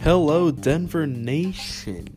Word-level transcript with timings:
Hello, 0.00 0.50
Denver 0.50 1.06
Nation. 1.06 2.08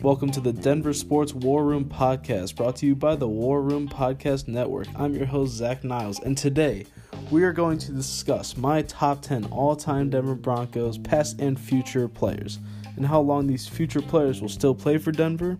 Welcome 0.00 0.30
to 0.30 0.40
the 0.40 0.52
Denver 0.52 0.92
Sports 0.92 1.34
War 1.34 1.64
Room 1.64 1.86
Podcast, 1.86 2.54
brought 2.54 2.76
to 2.76 2.86
you 2.86 2.94
by 2.94 3.16
the 3.16 3.26
War 3.26 3.60
Room 3.60 3.88
Podcast 3.88 4.46
Network. 4.46 4.86
I'm 4.94 5.14
your 5.14 5.26
host, 5.26 5.54
Zach 5.54 5.82
Niles, 5.82 6.20
and 6.20 6.38
today 6.38 6.86
we 7.32 7.42
are 7.42 7.52
going 7.52 7.78
to 7.78 7.90
discuss 7.90 8.56
my 8.56 8.82
top 8.82 9.22
10 9.22 9.46
all 9.46 9.74
time 9.74 10.10
Denver 10.10 10.36
Broncos 10.36 10.96
past 10.96 11.40
and 11.40 11.58
future 11.58 12.06
players, 12.06 12.60
and 12.94 13.04
how 13.04 13.20
long 13.20 13.48
these 13.48 13.66
future 13.66 14.02
players 14.02 14.40
will 14.40 14.48
still 14.48 14.76
play 14.76 14.96
for 14.96 15.10
Denver. 15.10 15.58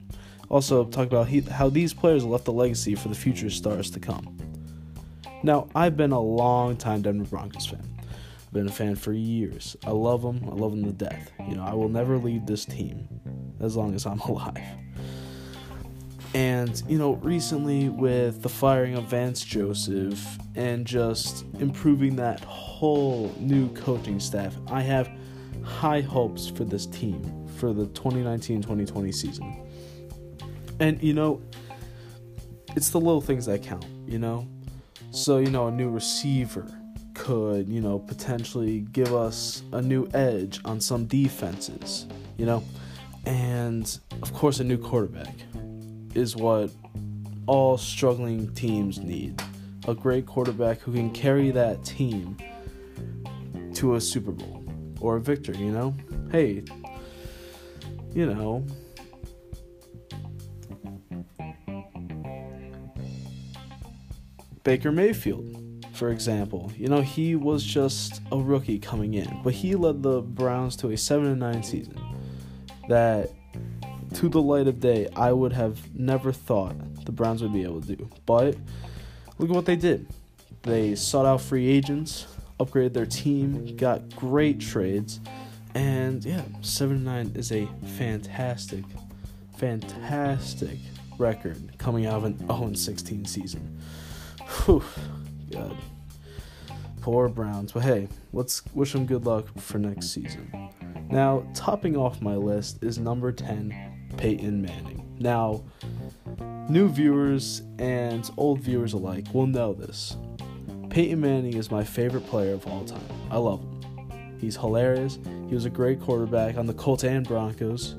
Also, 0.48 0.84
talk 0.84 1.08
about 1.08 1.28
how 1.50 1.68
these 1.68 1.92
players 1.92 2.24
left 2.24 2.46
a 2.46 2.52
legacy 2.52 2.94
for 2.94 3.08
the 3.08 3.16
future 3.16 3.50
stars 3.50 3.90
to 3.90 3.98
come. 3.98 4.38
Now, 5.42 5.68
I've 5.74 5.96
been 5.96 6.12
a 6.12 6.20
long 6.20 6.76
time 6.76 7.02
Denver 7.02 7.24
Broncos 7.24 7.66
fan. 7.66 7.86
I've 8.00 8.52
been 8.52 8.66
a 8.66 8.72
fan 8.72 8.96
for 8.96 9.12
years. 9.12 9.76
I 9.86 9.90
love 9.90 10.22
them. 10.22 10.40
I 10.44 10.54
love 10.54 10.72
them 10.72 10.84
to 10.84 10.92
death. 10.92 11.30
You 11.48 11.56
know, 11.56 11.64
I 11.64 11.74
will 11.74 11.88
never 11.88 12.16
leave 12.18 12.46
this 12.46 12.64
team 12.64 13.08
as 13.60 13.76
long 13.76 13.94
as 13.94 14.06
I'm 14.06 14.20
alive. 14.20 14.58
And, 16.34 16.82
you 16.88 16.98
know, 16.98 17.14
recently 17.14 17.88
with 17.88 18.42
the 18.42 18.48
firing 18.48 18.94
of 18.96 19.04
Vance 19.04 19.42
Joseph 19.42 20.38
and 20.56 20.86
just 20.86 21.44
improving 21.58 22.16
that 22.16 22.40
whole 22.40 23.32
new 23.38 23.72
coaching 23.74 24.20
staff, 24.20 24.54
I 24.70 24.82
have 24.82 25.10
high 25.62 26.00
hopes 26.00 26.48
for 26.48 26.64
this 26.64 26.86
team 26.86 27.46
for 27.56 27.72
the 27.72 27.86
2019 27.86 28.60
2020 28.60 29.12
season. 29.12 29.66
And, 30.80 31.02
you 31.02 31.14
know, 31.14 31.40
it's 32.76 32.90
the 32.90 33.00
little 33.00 33.20
things 33.20 33.46
that 33.46 33.62
count, 33.62 33.86
you 34.06 34.18
know? 34.18 34.46
So, 35.10 35.38
you 35.38 35.50
know, 35.50 35.68
a 35.68 35.70
new 35.70 35.90
receiver 35.90 36.66
could, 37.14 37.68
you 37.68 37.80
know, 37.80 37.98
potentially 37.98 38.80
give 38.92 39.14
us 39.14 39.62
a 39.72 39.82
new 39.82 40.08
edge 40.14 40.60
on 40.64 40.80
some 40.80 41.06
defenses, 41.06 42.06
you 42.36 42.46
know? 42.46 42.62
And 43.26 43.98
of 44.22 44.32
course, 44.32 44.60
a 44.60 44.64
new 44.64 44.78
quarterback 44.78 45.34
is 46.14 46.36
what 46.36 46.70
all 47.46 47.76
struggling 47.76 48.54
teams 48.54 48.98
need. 48.98 49.42
A 49.86 49.94
great 49.94 50.26
quarterback 50.26 50.80
who 50.80 50.92
can 50.92 51.10
carry 51.10 51.50
that 51.50 51.84
team 51.84 52.36
to 53.74 53.96
a 53.96 54.00
Super 54.00 54.32
Bowl 54.32 54.64
or 55.00 55.16
a 55.16 55.20
victory, 55.20 55.56
you 55.56 55.72
know? 55.72 55.94
Hey, 56.30 56.62
you 58.14 58.26
know, 58.26 58.64
Baker 64.64 64.92
Mayfield, 64.92 65.84
for 65.94 66.10
example. 66.10 66.72
You 66.76 66.88
know, 66.88 67.00
he 67.00 67.34
was 67.34 67.64
just 67.64 68.20
a 68.32 68.38
rookie 68.38 68.78
coming 68.78 69.14
in, 69.14 69.40
but 69.42 69.54
he 69.54 69.74
led 69.74 70.02
the 70.02 70.20
Browns 70.20 70.76
to 70.76 70.90
a 70.90 70.96
7 70.96 71.38
9 71.38 71.62
season 71.62 72.00
that 72.88 73.30
to 74.14 74.28
the 74.28 74.40
light 74.40 74.66
of 74.66 74.80
day 74.80 75.08
I 75.14 75.32
would 75.32 75.52
have 75.52 75.94
never 75.94 76.32
thought 76.32 76.74
the 77.04 77.12
Browns 77.12 77.42
would 77.42 77.52
be 77.52 77.62
able 77.62 77.80
to 77.82 77.96
do. 77.96 78.08
But 78.26 78.56
look 79.38 79.50
at 79.50 79.54
what 79.54 79.66
they 79.66 79.76
did. 79.76 80.06
They 80.62 80.94
sought 80.94 81.26
out 81.26 81.40
free 81.40 81.68
agents, 81.68 82.26
upgraded 82.58 82.94
their 82.94 83.06
team, 83.06 83.76
got 83.76 84.14
great 84.16 84.60
trades, 84.60 85.20
and 85.74 86.24
yeah, 86.24 86.42
7 86.62 87.04
9 87.04 87.32
is 87.34 87.52
a 87.52 87.68
fantastic, 87.96 88.84
fantastic 89.56 90.78
record 91.18 91.78
coming 91.78 92.06
out 92.06 92.16
of 92.16 92.24
an 92.24 92.38
0 92.38 92.72
16 92.74 93.24
season. 93.24 93.77
Whew, 94.48 94.82
God. 95.50 95.76
Poor 97.00 97.28
Browns. 97.28 97.72
But 97.72 97.84
hey, 97.84 98.08
let's 98.32 98.62
wish 98.74 98.92
them 98.92 99.06
good 99.06 99.26
luck 99.26 99.46
for 99.58 99.78
next 99.78 100.08
season. 100.08 100.70
Now, 101.10 101.46
topping 101.54 101.96
off 101.96 102.20
my 102.20 102.36
list 102.36 102.82
is 102.82 102.98
number 102.98 103.32
10, 103.32 104.08
Peyton 104.16 104.60
Manning. 104.60 105.16
Now, 105.18 105.64
new 106.68 106.88
viewers 106.88 107.62
and 107.78 108.30
old 108.36 108.60
viewers 108.60 108.92
alike 108.92 109.26
will 109.32 109.46
know 109.46 109.72
this. 109.72 110.16
Peyton 110.90 111.20
Manning 111.20 111.54
is 111.54 111.70
my 111.70 111.84
favorite 111.84 112.26
player 112.26 112.54
of 112.54 112.66
all 112.66 112.84
time. 112.84 113.00
I 113.30 113.38
love 113.38 113.60
him. 113.60 114.36
He's 114.38 114.56
hilarious. 114.56 115.18
He 115.48 115.54
was 115.54 115.64
a 115.64 115.70
great 115.70 116.00
quarterback 116.00 116.56
on 116.56 116.66
the 116.66 116.74
Colts 116.74 117.04
and 117.04 117.26
Broncos, 117.26 117.96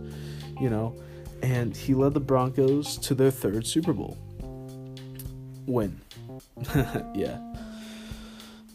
you 0.59 0.69
know, 0.69 0.95
and 1.41 1.75
he 1.75 1.93
led 1.93 2.13
the 2.13 2.19
Broncos 2.19 2.97
to 2.97 3.15
their 3.15 3.31
third 3.31 3.65
Super 3.65 3.93
Bowl 3.93 4.17
win. 5.69 5.99
yeah. 7.15 7.39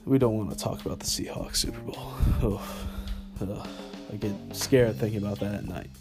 We 0.04 0.19
don't 0.19 0.36
want 0.36 0.50
to 0.50 0.56
talk 0.56 0.84
about 0.84 1.00
the 1.00 1.06
Seahawks 1.06 1.56
Super 1.56 1.80
Bowl. 1.80 2.12
Oh, 2.42 2.62
uh, 3.41 3.66
I 4.12 4.16
get 4.16 4.32
scared 4.52 4.97
thinking 4.97 5.22
about 5.22 5.41
that 5.41 5.54
at 5.54 5.64
night. 5.64 5.91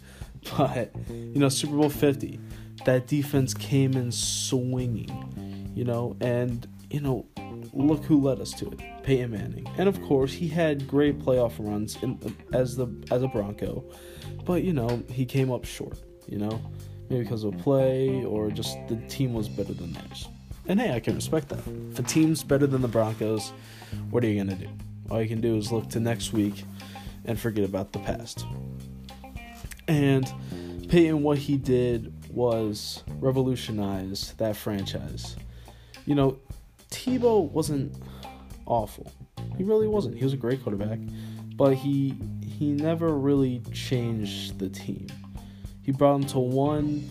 But, 0.58 0.90
you 1.08 1.40
know, 1.40 1.48
Super 1.48 1.74
Bowl 1.74 1.88
50, 1.88 2.38
that 2.84 3.06
defense 3.06 3.54
came 3.54 3.94
in 3.94 4.12
swinging, 4.12 5.72
you 5.74 5.84
know, 5.84 6.16
and, 6.20 6.66
you 6.90 7.00
know, 7.00 7.26
look 7.72 8.04
who 8.04 8.20
led 8.20 8.40
us 8.40 8.52
to 8.52 8.70
it 8.70 8.80
Peyton 9.04 9.30
Manning. 9.30 9.66
And 9.78 9.88
of 9.88 10.02
course, 10.02 10.34
he 10.34 10.46
had 10.48 10.86
great 10.86 11.18
playoff 11.18 11.54
runs 11.58 11.96
in, 12.02 12.18
as 12.52 12.76
the 12.76 12.88
as 13.10 13.22
a 13.22 13.28
Bronco, 13.28 13.84
but, 14.44 14.62
you 14.64 14.74
know, 14.74 15.02
he 15.10 15.24
came 15.24 15.50
up 15.50 15.64
short, 15.64 15.98
you 16.28 16.36
know, 16.36 16.60
maybe 17.08 17.22
because 17.22 17.44
of 17.44 17.54
a 17.54 17.58
play 17.58 18.22
or 18.24 18.50
just 18.50 18.76
the 18.88 18.96
team 19.08 19.32
was 19.32 19.48
better 19.48 19.72
than 19.72 19.94
theirs. 19.94 20.28
And 20.66 20.80
hey, 20.80 20.94
I 20.94 21.00
can 21.00 21.14
respect 21.14 21.50
that. 21.50 21.60
If 21.92 21.98
a 21.98 22.02
team's 22.02 22.42
better 22.42 22.66
than 22.66 22.80
the 22.80 22.88
Broncos, 22.88 23.52
what 24.10 24.24
are 24.24 24.28
you 24.28 24.42
going 24.42 24.58
to 24.58 24.64
do? 24.66 24.70
All 25.10 25.20
you 25.20 25.28
can 25.28 25.40
do 25.40 25.56
is 25.56 25.70
look 25.70 25.90
to 25.90 26.00
next 26.00 26.32
week 26.32 26.64
and 27.26 27.38
forget 27.38 27.64
about 27.64 27.92
the 27.92 27.98
past. 27.98 28.44
And 29.86 30.32
Peyton, 30.88 31.22
what 31.22 31.38
he 31.38 31.56
did 31.56 32.12
was 32.30 33.02
revolutionize 33.20 34.32
that 34.38 34.56
franchise. 34.56 35.36
You 36.06 36.14
know, 36.14 36.38
Tebow 36.90 37.50
wasn't 37.50 37.94
awful. 38.66 39.12
He 39.56 39.64
really 39.64 39.86
wasn't. 39.86 40.16
He 40.16 40.24
was 40.24 40.32
a 40.32 40.38
great 40.38 40.62
quarterback, 40.62 40.98
but 41.56 41.74
he 41.74 42.14
he 42.42 42.72
never 42.72 43.10
really 43.14 43.62
changed 43.72 44.58
the 44.58 44.68
team. 44.68 45.06
He 45.82 45.92
brought 45.92 46.20
them 46.20 46.28
to 46.28 46.38
one 46.38 47.08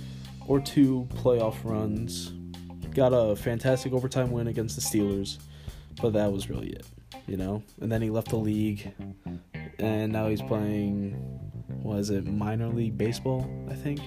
or 0.48 0.60
two 0.60 1.08
playoff 1.16 1.56
runs, 1.64 2.34
got 2.94 3.10
a 3.10 3.36
fantastic 3.36 3.94
overtime 3.94 4.32
win 4.32 4.48
against 4.48 4.76
the 4.76 4.82
Steelers, 4.82 5.40
but 6.02 6.14
that 6.14 6.32
was 6.32 6.50
really 6.50 6.70
it, 6.70 6.86
you 7.28 7.38
know. 7.38 7.64
And 7.82 7.92
then 7.92 8.02
he 8.02 8.10
left 8.10 8.30
the 8.30 8.38
league, 8.38 8.94
and 9.80 10.12
now 10.12 10.28
he's 10.28 10.42
playing. 10.42 11.40
Was 11.82 12.10
it 12.10 12.26
minor 12.26 12.68
league 12.68 12.98
baseball? 12.98 13.50
I 13.70 13.74
think. 13.74 14.00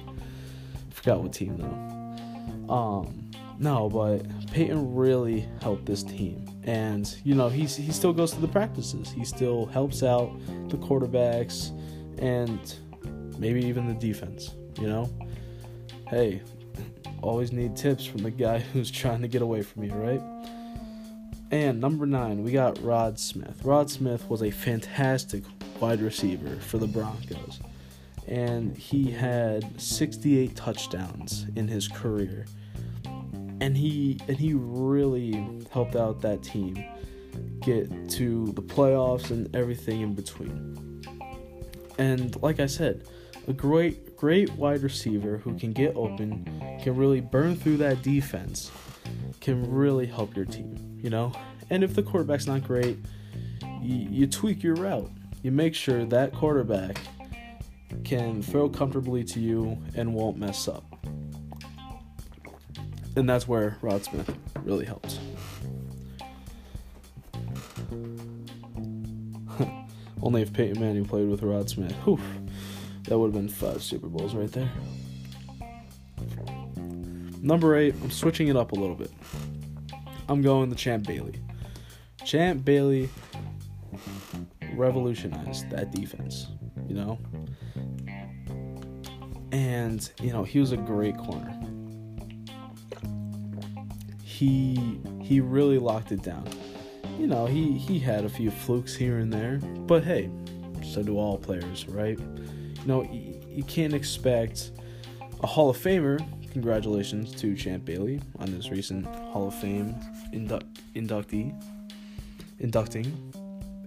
Forgot 0.91 1.23
what 1.23 1.33
team 1.33 1.59
though. 1.59 2.73
Um, 2.73 3.31
no, 3.59 3.89
but 3.89 4.23
Peyton 4.51 4.95
really 4.95 5.49
helped 5.63 5.87
this 5.87 6.03
team, 6.03 6.47
and 6.65 7.15
you 7.25 7.35
know 7.35 7.49
he's 7.49 7.77
he 7.77 7.93
still 7.93 8.13
goes 8.13 8.33
to 8.33 8.41
the 8.41 8.49
practices. 8.49 9.11
He 9.11 9.25
still 9.25 9.67
helps 9.67 10.03
out 10.03 10.31
the 10.69 10.77
quarterbacks, 10.77 11.71
and 12.19 12.75
maybe 13.39 13.65
even 13.65 13.87
the 13.87 13.95
defense. 13.95 14.55
You 14.79 14.89
know, 14.89 15.11
hey, 16.09 16.43
always 17.23 17.53
need 17.53 17.77
tips 17.77 18.05
from 18.05 18.23
the 18.23 18.31
guy 18.31 18.59
who's 18.73 18.91
trying 18.91 19.23
to 19.23 19.29
get 19.29 19.43
away 19.43 19.63
from 19.63 19.85
you, 19.85 19.93
right? 19.93 20.23
And 21.51 21.81
number 21.81 22.07
nine, 22.07 22.43
we 22.43 22.53
got 22.53 22.83
Rod 22.83 23.19
Smith. 23.19 23.61
Rod 23.65 23.89
Smith 23.89 24.29
was 24.29 24.43
a 24.43 24.51
fantastic 24.51 25.45
wide 25.81 26.01
receiver 26.01 26.57
for 26.57 26.79
the 26.79 26.89
Broncos, 26.89 27.61
and 28.27 28.77
he 28.77 29.11
had 29.11 29.81
68 29.81 30.57
touchdowns 30.57 31.47
in 31.55 31.69
his 31.69 31.87
career. 31.87 32.47
And 33.61 33.77
he 33.77 34.21
and 34.29 34.37
he 34.37 34.53
really 34.55 35.65
helped 35.71 35.97
out 35.97 36.21
that 36.21 36.43
team 36.43 36.85
get 37.63 38.11
to 38.11 38.47
the 38.53 38.63
playoffs 38.63 39.31
and 39.31 39.55
everything 39.55 40.03
in 40.03 40.15
between. 40.15 41.03
And 41.99 42.41
like 42.43 42.61
I 42.61 42.67
said, 42.67 43.05
a 43.49 43.53
great 43.53 44.06
great 44.17 44.51
wide 44.53 44.83
receiver 44.83 45.39
who 45.39 45.59
can 45.59 45.73
get 45.73 45.95
open, 45.97 46.45
can 46.83 46.97
really 46.97 47.21
burn 47.21 47.57
through 47.57 47.77
that 47.79 48.03
defense, 48.03 48.71
can 49.41 49.71
really 49.71 50.07
help 50.07 50.35
your 50.37 50.47
team, 50.47 50.99
you 51.03 51.11
know? 51.11 51.33
And 51.71 51.85
if 51.85 51.95
the 51.95 52.03
quarterback's 52.03 52.47
not 52.47 52.65
great, 52.65 52.99
you, 53.83 54.09
you 54.11 54.27
tweak 54.27 54.63
your 54.63 54.75
route. 54.75 55.11
You 55.43 55.51
make 55.53 55.75
sure 55.75 56.05
that 56.05 56.33
quarterback 56.33 56.99
can 58.05 58.43
throw 58.43 58.69
comfortably 58.69 59.25
to 59.25 59.41
you 59.41 59.79
and 59.95 60.15
won't 60.15 60.37
mess 60.37 60.69
up. 60.69 60.85
And 63.17 63.29
that's 63.29 63.49
where 63.49 63.79
Rod 63.81 64.05
Smith 64.05 64.35
really 64.65 64.85
helps. 64.85 65.19
Only 70.23 70.43
if 70.43 70.53
Peyton 70.53 70.81
Manning 70.81 71.05
played 71.05 71.29
with 71.29 71.43
Rod 71.43 71.71
Smith. 71.71 71.93
Whew. 72.05 72.21
That 73.09 73.19
would 73.19 73.33
have 73.33 73.35
been 73.35 73.49
five 73.49 73.83
Super 73.83 74.09
Bowls 74.09 74.35
right 74.35 74.51
there. 74.51 74.71
Number 77.41 77.77
eight, 77.77 77.95
I'm 78.03 78.11
switching 78.11 78.49
it 78.49 78.57
up 78.57 78.73
a 78.73 78.75
little 78.75 78.97
bit. 78.97 79.13
I'm 80.29 80.43
going 80.43 80.69
the 80.69 80.77
Champ 80.77 81.07
Bailey. 81.07 81.41
Champ 82.25 82.65
Bailey 82.65 83.09
revolutionized 84.75 85.71
that 85.71 85.93
defense, 85.93 86.49
you 86.89 86.97
know? 86.97 87.19
And, 89.53 90.11
you 90.21 90.33
know, 90.33 90.43
he 90.43 90.59
was 90.59 90.73
a 90.73 90.77
great 90.77 91.17
corner. 91.17 91.53
He 94.23 95.01
he 95.23 95.41
really 95.41 95.79
locked 95.79 96.13
it 96.13 96.23
down. 96.23 96.47
You 97.19 97.27
know, 97.27 97.47
he 97.47 97.79
he 97.79 97.99
had 97.99 98.25
a 98.25 98.29
few 98.29 98.51
flukes 98.51 98.95
here 98.95 99.19
and 99.19 99.33
there, 99.33 99.59
but 99.87 100.05
hey, 100.05 100.29
so 100.85 101.03
do 101.03 101.17
all 101.17 101.39
players, 101.39 101.89
right? 101.89 102.19
You 102.87 102.93
know, 102.93 103.03
you, 103.03 103.65
can't 103.65 103.93
expect 103.93 104.71
a 105.43 105.47
Hall 105.49 105.69
of 105.69 105.77
Famer. 105.77 106.25
Congratulations 106.53 107.35
to 107.41 107.57
Champ 107.57 107.85
Bailey 107.85 108.21
on 108.39 108.47
his 108.47 108.71
recent 108.71 109.07
Hall 109.07 109.49
of 109.49 109.57
Fame 109.57 109.97
indu- 110.33 110.63
inductee, 110.95 111.53
inducting, 112.61 113.33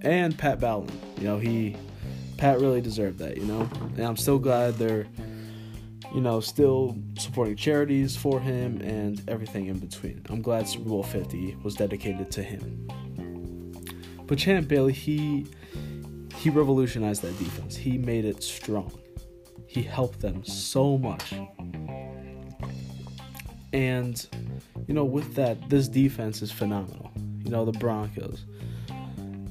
and 0.01 0.37
Pat 0.37 0.59
Bowlen. 0.59 0.91
You 1.17 1.23
know, 1.23 1.39
he 1.39 1.77
Pat 2.35 2.59
really 2.59 2.81
deserved 2.81 3.19
that. 3.19 3.37
You 3.37 3.45
know, 3.45 3.69
and 3.95 4.01
I'm 4.01 4.17
still 4.17 4.37
glad 4.37 4.73
they're 4.73 5.07
you 6.13 6.19
know, 6.19 6.41
still 6.41 6.97
supporting 7.17 7.55
charities 7.55 8.17
for 8.17 8.41
him 8.41 8.81
and 8.81 9.21
everything 9.29 9.67
in 9.67 9.79
between. 9.79 10.25
I'm 10.29 10.41
glad 10.41 10.67
Super 10.67 10.89
Bowl 10.89 11.03
50 11.03 11.55
was 11.63 11.75
dedicated 11.75 12.31
to 12.31 12.43
him. 12.43 12.85
But 14.25 14.39
Champ 14.39 14.67
Bailey, 14.67 14.91
he 14.91 15.45
he 16.39 16.49
revolutionized 16.49 17.21
that 17.21 17.37
defense. 17.37 17.75
He 17.75 17.97
made 17.97 18.25
it 18.25 18.41
strong. 18.41 18.91
He 19.67 19.83
helped 19.83 20.19
them 20.19 20.43
so 20.43 20.97
much. 20.97 21.33
And 23.71 24.27
you 24.87 24.93
know, 24.95 25.03
with 25.03 25.35
that, 25.35 25.69
this 25.69 25.87
defense 25.87 26.41
is 26.41 26.51
phenomenal. 26.51 27.11
You 27.43 27.51
know, 27.51 27.65
the 27.65 27.77
Broncos. 27.77 28.45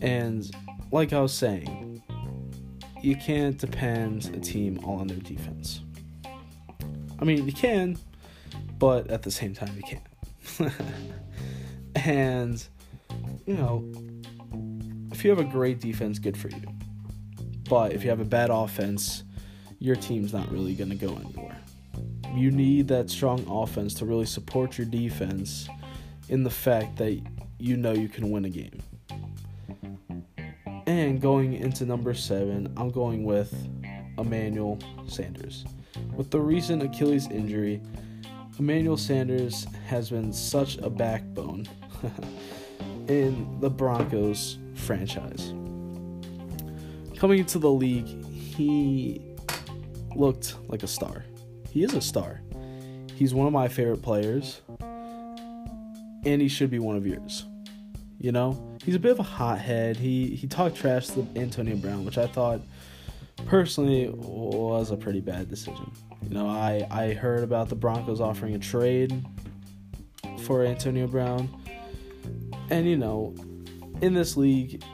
And 0.00 0.50
like 0.90 1.12
I 1.12 1.20
was 1.20 1.32
saying, 1.32 2.02
you 3.00 3.14
can't 3.14 3.56
depend 3.56 4.34
a 4.34 4.40
team 4.40 4.80
all 4.84 4.98
on 4.98 5.06
their 5.06 5.18
defense 5.18 5.82
I 7.20 7.24
mean, 7.24 7.46
you 7.46 7.52
can, 7.52 7.98
but 8.78 9.10
at 9.10 9.22
the 9.22 9.30
same 9.30 9.54
time, 9.54 9.74
you 9.76 9.82
can't. 9.82 10.72
and, 11.96 12.64
you 13.44 13.54
know, 13.54 13.90
if 15.10 15.24
you 15.24 15.30
have 15.30 15.40
a 15.40 15.44
great 15.44 15.80
defense, 15.80 16.18
good 16.18 16.36
for 16.36 16.48
you. 16.48 16.62
But 17.68 17.92
if 17.92 18.02
you 18.02 18.10
have 18.10 18.20
a 18.20 18.24
bad 18.24 18.50
offense, 18.50 19.24
your 19.78 19.96
team's 19.96 20.32
not 20.32 20.50
really 20.50 20.74
going 20.74 20.90
to 20.90 20.96
go 20.96 21.14
anywhere. 21.14 21.56
You 22.34 22.50
need 22.50 22.88
that 22.88 23.10
strong 23.10 23.44
offense 23.48 23.94
to 23.94 24.06
really 24.06 24.26
support 24.26 24.78
your 24.78 24.86
defense 24.86 25.68
in 26.28 26.42
the 26.42 26.50
fact 26.50 26.96
that 26.96 27.20
you 27.58 27.76
know 27.76 27.92
you 27.92 28.08
can 28.08 28.30
win 28.30 28.44
a 28.44 28.50
game. 28.50 28.82
And 30.86 31.20
going 31.20 31.54
into 31.54 31.84
number 31.84 32.14
seven, 32.14 32.72
I'm 32.76 32.90
going 32.90 33.24
with 33.24 33.54
Emmanuel 34.16 34.78
Sanders. 35.06 35.64
With 36.16 36.30
the 36.30 36.40
recent 36.40 36.82
Achilles 36.82 37.28
injury, 37.28 37.82
Emmanuel 38.58 38.96
Sanders 38.96 39.66
has 39.86 40.10
been 40.10 40.32
such 40.32 40.78
a 40.78 40.90
backbone 40.90 41.66
in 43.08 43.60
the 43.60 43.70
Broncos 43.70 44.58
franchise. 44.74 45.52
Coming 47.18 47.40
into 47.40 47.58
the 47.58 47.70
league, 47.70 48.24
he 48.32 49.20
looked 50.14 50.54
like 50.68 50.84
a 50.84 50.86
star. 50.86 51.24
He 51.68 51.82
is 51.82 51.92
a 51.94 52.00
star. 52.00 52.40
He's 53.12 53.34
one 53.34 53.48
of 53.48 53.52
my 53.52 53.66
favorite 53.66 54.02
players, 54.02 54.62
and 54.80 56.40
he 56.40 56.46
should 56.46 56.70
be 56.70 56.78
one 56.78 56.94
of 56.94 57.04
yours. 57.04 57.44
You 58.20 58.30
know, 58.30 58.78
he's 58.84 58.94
a 58.94 59.00
bit 59.00 59.10
of 59.10 59.18
a 59.18 59.24
hothead. 59.24 59.96
He 59.96 60.36
he 60.36 60.46
talked 60.46 60.76
trash 60.76 61.08
to 61.08 61.26
Antonio 61.34 61.74
Brown, 61.74 62.04
which 62.04 62.18
I 62.18 62.28
thought 62.28 62.60
personally 63.46 64.10
was 64.14 64.92
a 64.92 64.96
pretty 64.96 65.20
bad 65.20 65.50
decision. 65.50 65.90
You 66.22 66.34
know, 66.34 66.46
I 66.46 66.86
I 66.88 67.14
heard 67.14 67.42
about 67.42 67.68
the 67.68 67.74
Broncos 67.74 68.20
offering 68.20 68.54
a 68.54 68.60
trade 68.60 69.24
for 70.42 70.64
Antonio 70.64 71.08
Brown. 71.08 71.48
And 72.70 72.86
you 72.86 72.96
know, 72.96 73.34
in 74.02 74.14
this 74.14 74.36
league, 74.36 74.84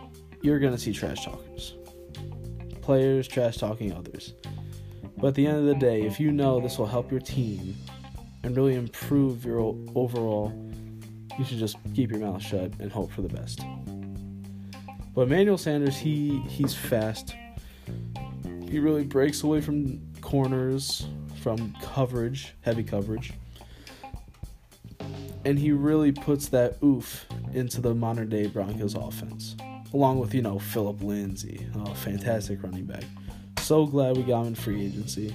you're 0.40 0.58
to 0.58 0.78
see 0.78 0.94
trash 0.94 1.22
talkers. 1.22 1.74
Players 2.84 3.26
trash 3.26 3.56
talking 3.56 3.94
others. 3.94 4.34
But 5.16 5.28
at 5.28 5.34
the 5.36 5.46
end 5.46 5.56
of 5.56 5.64
the 5.64 5.74
day, 5.74 6.02
if 6.02 6.20
you 6.20 6.30
know 6.30 6.60
this 6.60 6.76
will 6.76 6.84
help 6.84 7.10
your 7.10 7.18
team 7.18 7.74
and 8.42 8.54
really 8.54 8.74
improve 8.74 9.42
your 9.42 9.74
overall, 9.94 10.52
you 11.38 11.46
should 11.46 11.56
just 11.56 11.78
keep 11.94 12.10
your 12.10 12.20
mouth 12.20 12.42
shut 12.42 12.72
and 12.80 12.92
hope 12.92 13.10
for 13.10 13.22
the 13.22 13.28
best. 13.30 13.62
But 15.14 15.22
Emmanuel 15.22 15.56
Sanders, 15.56 15.96
he 15.96 16.40
he's 16.40 16.74
fast, 16.74 17.34
he 18.68 18.78
really 18.78 19.04
breaks 19.04 19.44
away 19.44 19.62
from 19.62 20.02
corners, 20.20 21.06
from 21.40 21.74
coverage, 21.80 22.52
heavy 22.60 22.84
coverage. 22.84 23.32
And 25.46 25.58
he 25.58 25.72
really 25.72 26.12
puts 26.12 26.48
that 26.48 26.76
oof 26.84 27.24
into 27.54 27.80
the 27.80 27.94
modern 27.94 28.28
day 28.28 28.46
Broncos 28.46 28.94
offense. 28.94 29.56
Along 29.94 30.18
with, 30.18 30.34
you 30.34 30.42
know, 30.42 30.58
Phillip 30.58 31.02
Lindsay, 31.02 31.66
fantastic 31.94 32.62
running 32.62 32.84
back. 32.84 33.04
So 33.60 33.86
glad 33.86 34.16
we 34.16 34.24
got 34.24 34.42
him 34.42 34.48
in 34.48 34.54
free 34.56 34.84
agency. 34.84 35.34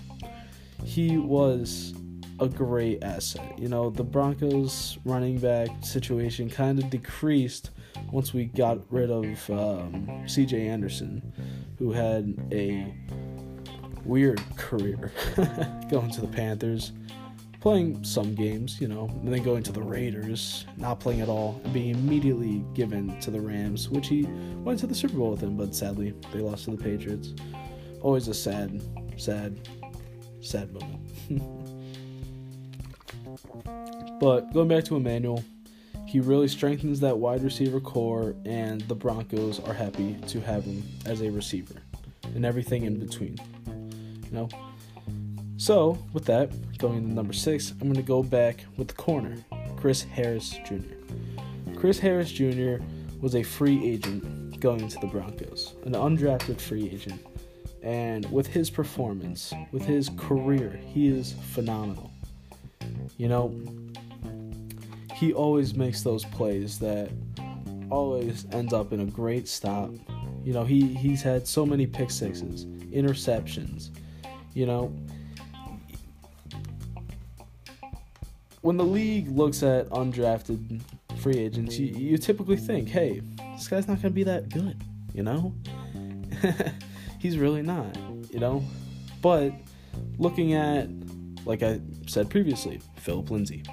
He 0.83 1.17
was 1.17 1.93
a 2.41 2.47
great 2.47 3.03
asset. 3.03 3.57
You 3.57 3.69
know, 3.69 3.89
the 3.89 4.03
Broncos 4.03 4.97
running 5.05 5.39
back 5.39 5.69
situation 5.81 6.49
kind 6.49 6.77
of 6.77 6.89
decreased 6.89 7.71
once 8.11 8.33
we 8.33 8.45
got 8.45 8.79
rid 8.91 9.09
of 9.09 9.25
um, 9.49 10.07
CJ 10.25 10.67
Anderson, 10.67 11.33
who 11.77 11.91
had 11.93 12.35
a 12.51 12.93
weird 14.03 14.41
career 14.57 15.11
going 15.89 16.11
to 16.11 16.21
the 16.21 16.29
Panthers, 16.31 16.91
playing 17.59 18.03
some 18.03 18.35
games, 18.35 18.79
you 18.79 18.87
know, 18.87 19.09
and 19.21 19.33
then 19.33 19.43
going 19.43 19.63
to 19.63 19.71
the 19.71 19.81
Raiders, 19.81 20.65
not 20.77 20.99
playing 20.99 21.21
at 21.21 21.29
all, 21.29 21.59
and 21.63 21.73
being 21.73 21.91
immediately 21.91 22.63
given 22.73 23.19
to 23.19 23.31
the 23.31 23.41
Rams, 23.41 23.89
which 23.89 24.07
he 24.07 24.23
went 24.63 24.79
to 24.79 24.87
the 24.87 24.95
Super 24.95 25.17
Bowl 25.17 25.31
with 25.31 25.41
them, 25.41 25.57
but 25.57 25.75
sadly 25.75 26.13
they 26.31 26.39
lost 26.39 26.65
to 26.65 26.71
the 26.71 26.77
Patriots. 26.77 27.33
Always 28.01 28.27
a 28.29 28.33
sad, 28.33 28.81
sad, 29.17 29.59
sad 30.41 30.73
moment. 30.73 31.29
but 34.19 34.53
going 34.53 34.69
back 34.69 34.85
to 34.85 34.95
Emmanuel, 34.95 35.43
he 36.05 36.19
really 36.19 36.47
strengthens 36.47 36.99
that 37.01 37.17
wide 37.17 37.43
receiver 37.43 37.79
core, 37.79 38.35
and 38.45 38.81
the 38.81 38.95
Broncos 38.95 39.59
are 39.59 39.73
happy 39.73 40.15
to 40.27 40.41
have 40.41 40.63
him 40.63 40.83
as 41.05 41.21
a 41.21 41.29
receiver 41.29 41.75
and 42.35 42.45
everything 42.45 42.85
in 42.85 42.99
between. 42.99 43.37
You 43.67 44.31
know? 44.31 44.49
So, 45.59 45.97
with 46.13 46.23
that, 46.23 46.77
going 46.77 47.05
to 47.05 47.13
number 47.13 47.33
six, 47.33 47.71
I'm 47.71 47.79
going 47.79 47.95
to 47.95 48.01
go 48.01 48.23
back 48.23 48.63
with 48.77 48.87
the 48.87 48.93
corner, 48.93 49.35
Chris 49.75 50.03
Harris 50.03 50.51
Jr. 50.65 50.95
Chris 51.75 51.99
Harris 51.99 52.31
Jr. 52.31 52.77
was 53.19 53.35
a 53.35 53.43
free 53.43 53.85
agent 53.85 54.61
going 54.61 54.79
into 54.79 54.97
the 54.99 55.07
Broncos, 55.07 55.73
an 55.83 55.91
undrafted 55.91 56.61
free 56.61 56.89
agent. 56.89 57.19
And 57.83 58.25
with 58.31 58.47
his 58.47 58.69
performance, 58.69 59.53
with 59.73 59.83
his 59.83 60.09
career, 60.15 60.79
he 60.93 61.09
is 61.09 61.33
phenomenal. 61.51 62.09
You 63.17 63.27
know, 63.27 63.53
he 65.13 65.33
always 65.33 65.75
makes 65.75 66.03
those 66.03 66.23
plays 66.23 66.79
that 66.79 67.11
always 67.89 68.45
ends 68.53 68.71
up 68.71 68.93
in 68.93 69.01
a 69.01 69.05
great 69.05 69.45
stop. 69.45 69.91
You 70.41 70.53
know, 70.53 70.63
he, 70.63 70.93
he's 70.93 71.21
had 71.21 71.45
so 71.45 71.65
many 71.65 71.85
pick 71.85 72.11
sixes, 72.11 72.65
interceptions, 72.93 73.89
you 74.53 74.65
know, 74.65 74.93
when 78.61 78.77
the 78.77 78.83
league 78.83 79.29
looks 79.29 79.63
at 79.63 79.89
undrafted 79.89 80.81
free 81.17 81.37
agents, 81.37 81.77
you, 81.77 81.87
you 81.95 82.17
typically 82.17 82.57
think, 82.57 82.89
hey, 82.89 83.21
this 83.53 83.67
guy's 83.67 83.87
not 83.87 84.01
going 84.01 84.11
to 84.11 84.15
be 84.15 84.23
that 84.23 84.49
good, 84.49 84.81
you 85.13 85.23
know? 85.23 85.53
He's 87.19 87.37
really 87.37 87.61
not, 87.61 87.97
you 88.31 88.39
know? 88.39 88.63
But 89.21 89.53
looking 90.17 90.53
at, 90.53 90.89
like 91.45 91.63
I 91.63 91.79
said 92.07 92.29
previously, 92.29 92.81
Phillip 92.97 93.29
Lindsay, 93.29 93.63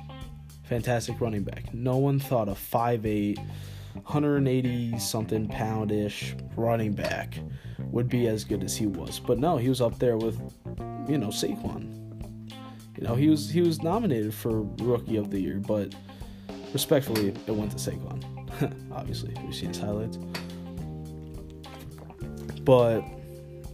fantastic 0.64 1.21
running 1.21 1.43
back. 1.43 1.73
No 1.75 1.97
one 1.97 2.19
thought 2.19 2.49
a 2.49 2.52
5'8, 2.52 3.38
180 3.95 4.99
something 4.99 5.49
poundish 5.49 6.35
running 6.57 6.93
back 6.93 7.38
would 7.78 8.09
be 8.09 8.28
as 8.28 8.45
good 8.45 8.62
as 8.62 8.76
he 8.76 8.87
was. 8.87 9.21
But 9.21 9.38
no, 9.38 9.57
he 9.57 9.69
was 9.69 9.81
up 9.81 9.99
there 9.99 10.16
with, 10.16 10.38
you 11.09 11.19
know, 11.19 11.28
Saquon. 11.28 12.06
You 12.97 13.07
know, 13.07 13.15
he 13.15 13.29
was 13.29 13.50
he 13.50 13.61
was 13.61 13.83
nominated 13.83 14.33
for 14.33 14.62
Rookie 14.79 15.17
of 15.17 15.31
the 15.31 15.41
Year, 15.41 15.61
but 15.67 15.95
respectfully, 16.73 17.29
it 17.47 17.50
went 17.50 17.71
to 17.73 17.76
Saquon. 17.76 18.23
Obviously, 18.93 19.35
we've 19.45 19.55
seen 19.55 19.69
his 19.69 19.79
highlights. 19.79 20.19
But 22.62 23.05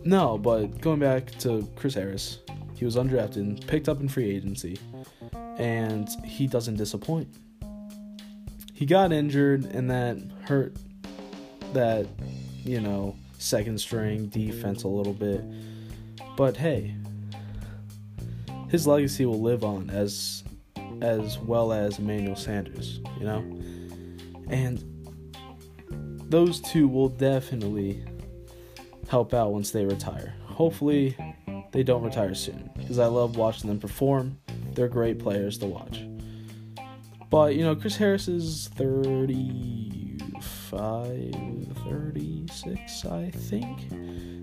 no, 0.04 0.36
but 0.38 0.80
going 0.80 0.98
back 0.98 1.30
to 1.38 1.68
Chris 1.76 1.94
Harris, 1.94 2.40
he 2.74 2.84
was 2.84 2.96
undrafted, 2.96 3.66
picked 3.66 3.88
up 3.88 4.00
in 4.00 4.08
free 4.08 4.28
agency, 4.28 4.78
and 5.56 6.08
he 6.24 6.46
doesn't 6.46 6.76
disappoint. 6.76 7.28
He 8.74 8.86
got 8.86 9.12
injured, 9.12 9.66
and 9.66 9.88
that 9.90 10.18
hurt 10.44 10.74
that, 11.72 12.06
you 12.64 12.80
know, 12.80 13.16
second 13.38 13.80
string 13.80 14.26
defense 14.26 14.82
a 14.82 14.88
little 14.88 15.12
bit. 15.12 15.44
But 16.36 16.56
hey, 16.56 16.96
his 18.72 18.86
legacy 18.86 19.26
will 19.26 19.40
live 19.40 19.62
on 19.64 19.90
as 19.90 20.42
as 21.02 21.38
well 21.38 21.72
as 21.72 21.98
Emmanuel 21.98 22.36
Sanders, 22.36 23.00
you 23.18 23.26
know? 23.26 23.60
And 24.48 24.82
those 26.30 26.60
two 26.60 26.88
will 26.88 27.10
definitely 27.10 28.02
help 29.08 29.34
out 29.34 29.52
once 29.52 29.72
they 29.72 29.84
retire. 29.84 30.34
Hopefully, 30.46 31.16
they 31.72 31.82
don't 31.82 32.02
retire 32.02 32.34
soon 32.34 32.70
because 32.78 32.98
I 32.98 33.06
love 33.06 33.36
watching 33.36 33.68
them 33.68 33.78
perform. 33.78 34.38
They're 34.72 34.88
great 34.88 35.18
players 35.18 35.58
to 35.58 35.66
watch. 35.66 36.06
But, 37.28 37.56
you 37.56 37.64
know, 37.64 37.76
Chris 37.76 37.96
Harris 37.96 38.28
is 38.28 38.68
35, 40.72 41.66
36, 41.84 43.04
I 43.04 43.30
think. 43.30 43.80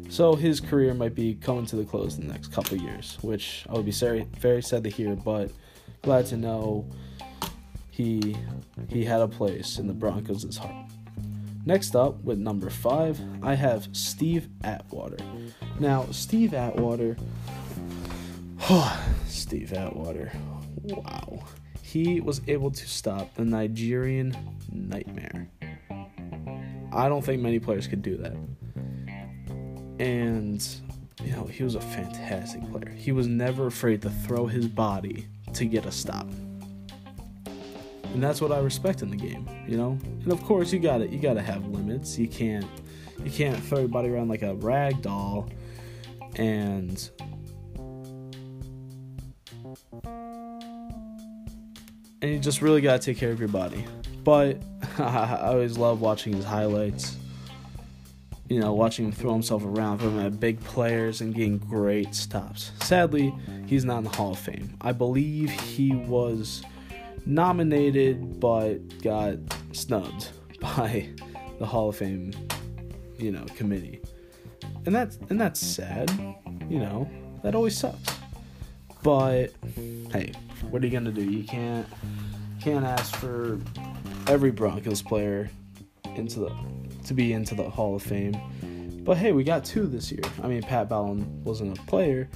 So 0.10 0.36
his 0.36 0.60
career 0.60 0.94
might 0.94 1.16
be 1.16 1.36
coming 1.36 1.66
to 1.68 1.76
the 1.76 1.84
close 1.86 2.18
in 2.18 2.28
the 2.28 2.34
next 2.34 2.52
couple 2.52 2.78
years, 2.78 3.18
which 3.22 3.66
I 3.70 3.74
would 3.74 3.86
be 3.86 3.92
very, 3.92 4.28
very 4.40 4.62
sad 4.62 4.84
to 4.84 4.90
hear, 4.90 5.16
but 5.16 5.52
glad 6.02 6.26
to 6.28 6.38
know 6.38 6.90
he 7.90 8.38
he 8.88 9.04
had 9.04 9.22
a 9.22 9.28
place 9.28 9.78
in 9.78 9.88
the 9.88 9.94
Broncos' 9.94 10.58
heart. 10.58 10.86
Next 11.66 11.96
up, 11.96 12.24
with 12.24 12.40
number 12.40 12.70
five, 12.70 13.20
I 13.44 13.56
have 13.56 13.90
Steve 13.92 14.50
Atwater. 14.64 15.18
Now, 15.80 16.08
Steve 16.12 16.54
Atwater, 16.54 17.18
Steve 19.28 19.74
Atwater, 19.74 20.32
wow. 20.86 21.44
He 21.82 22.22
was 22.22 22.42
able 22.48 22.72
to 22.72 22.88
stop 22.88 23.34
the 23.36 23.44
Nigerian 23.46 24.36
nightmare. 24.72 25.50
I 27.00 27.10
don't 27.10 27.24
think 27.24 27.42
many 27.42 27.60
players 27.60 27.88
could 27.88 28.02
do 28.02 28.18
that. 28.18 28.36
And, 30.00 30.66
you 31.24 31.32
know, 31.32 31.46
he 31.46 31.64
was 31.64 31.76
a 31.76 31.82
fantastic 31.82 32.62
player. 32.72 32.90
He 32.90 33.12
was 33.12 33.28
never 33.28 33.68
afraid 33.68 34.02
to 34.04 34.10
throw 34.10 34.48
his 34.48 34.68
body 34.68 35.28
to 35.54 35.66
get 35.66 35.86
a 35.86 35.92
stop 35.92 36.28
and 38.14 38.24
that's 38.24 38.42
what 38.42 38.52
I 38.52 38.60
respect 38.60 39.02
in 39.02 39.10
the 39.10 39.16
game, 39.16 39.48
you 39.68 39.78
know. 39.78 39.98
And 40.24 40.32
of 40.32 40.42
course, 40.44 40.74
you 40.74 40.80
got 40.80 41.00
to 41.00 41.08
you 41.08 41.20
got 41.20 41.36
to 41.36 41.42
have 41.42 41.66
limits. 41.68 42.18
You 42.18 42.28
can't 42.28 42.66
you 43.24 43.32
can't 43.32 43.62
throw 43.64 43.80
your 43.80 43.88
body 43.88 44.10
around 44.10 44.30
like 44.30 44.42
a 44.42 44.56
rag 44.56 45.02
doll, 45.02 45.50
and 46.36 47.10
and 52.22 52.32
you 52.32 52.40
just 52.40 52.62
really 52.62 52.82
got 52.82 53.02
to 53.02 53.06
take 53.06 53.18
care 53.18 53.32
of 53.32 53.40
your 53.40 53.50
body. 53.50 53.86
But 54.24 54.62
I 54.98 55.40
always 55.44 55.78
love 55.78 56.02
watching 56.02 56.34
his 56.34 56.46
highlights. 56.46 57.18
You 58.50 58.60
know, 58.60 58.74
watching 58.74 59.06
him 59.06 59.12
throw 59.12 59.32
himself 59.32 59.64
around, 59.64 60.00
throwing 60.00 60.20
at 60.20 60.40
big 60.40 60.60
players, 60.62 61.22
and 61.22 61.36
getting 61.36 61.60
great 61.60 62.16
stops. 62.16 62.72
Sadly, 62.82 63.32
he's 63.68 63.86
not 63.86 64.00
in 64.00 64.04
the 64.06 64.10
Hall 64.10 64.32
of 64.32 64.40
Fame. 64.40 64.76
I 64.82 64.92
believe 64.92 65.52
he 65.52 65.96
was 65.96 66.64
nominated 67.28 68.40
but 68.40 68.78
got 69.04 69.38
snubbed 69.72 70.30
by 70.60 71.08
the 71.60 71.66
Hall 71.66 71.90
of 71.90 71.98
Fame, 71.98 72.34
you 73.20 73.32
know, 73.32 73.46
committee. 73.56 74.02
And 74.88 74.96
that's 74.96 75.18
and 75.30 75.40
that's 75.40 75.60
sad, 75.60 76.10
you 76.70 76.80
know. 76.80 77.08
That 77.44 77.54
always 77.54 77.78
sucks. 77.78 78.16
But 79.04 79.54
hey, 80.12 80.34
what 80.70 80.84
are 80.84 80.86
you 80.86 80.92
gonna 80.92 81.12
do? 81.12 81.24
You 81.24 81.44
can't 81.44 81.88
can't 82.62 82.86
ask 82.86 83.16
for 83.16 83.60
every 84.28 84.52
Broncos 84.52 85.02
player 85.02 85.50
into 86.16 86.40
the 86.40 86.52
to 87.06 87.14
be 87.14 87.34
into 87.34 87.56
the 87.56 87.70
Hall 87.70 87.96
of 87.96 88.04
Fame. 88.04 88.36
But 89.04 89.18
hey, 89.18 89.32
we 89.32 89.44
got 89.44 89.66
two 89.66 89.88
this 89.88 90.12
year. 90.12 90.24
I 90.44 90.48
mean, 90.48 90.62
Pat 90.62 90.90
Bowlen 90.90 91.44
wasn't 91.44 91.78
a 91.78 91.82
player, 91.84 92.30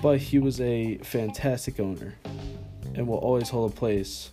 but 0.00 0.18
he 0.18 0.38
was 0.38 0.60
a 0.60 0.98
fantastic 0.98 1.80
owner 1.80 2.14
and 2.94 3.06
will 3.06 3.18
always 3.18 3.48
hold 3.48 3.72
a 3.72 3.74
place 3.74 4.30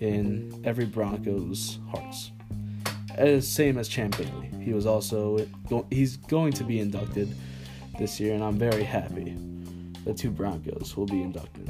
in 0.00 0.62
every 0.64 0.86
Broncos' 0.86 1.78
hearts. 1.90 2.30
As 3.16 3.48
same 3.48 3.78
as 3.78 3.88
Champ 3.88 4.16
Bailey. 4.16 4.50
He 4.62 4.72
was 4.72 4.86
also 4.86 5.46
he's 5.90 6.16
going 6.16 6.52
to 6.52 6.64
be 6.64 6.78
inducted 6.78 7.34
this 7.98 8.20
year, 8.20 8.34
and 8.34 8.44
I'm 8.44 8.58
very 8.58 8.84
happy 8.84 9.36
the 10.04 10.14
two 10.14 10.30
Broncos 10.30 10.96
will 10.96 11.06
be 11.06 11.20
inducted. 11.20 11.68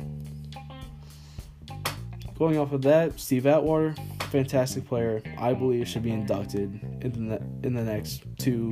Going 2.38 2.56
off 2.56 2.72
of 2.72 2.82
that, 2.82 3.18
Steve 3.18 3.46
Atwater, 3.46 3.96
fantastic 4.30 4.86
player. 4.86 5.20
I 5.38 5.54
believe 5.54 5.88
should 5.88 6.04
be 6.04 6.12
inducted 6.12 6.80
in 7.00 7.28
the 7.28 7.42
in 7.66 7.74
the 7.74 7.82
next 7.82 8.22
two 8.38 8.70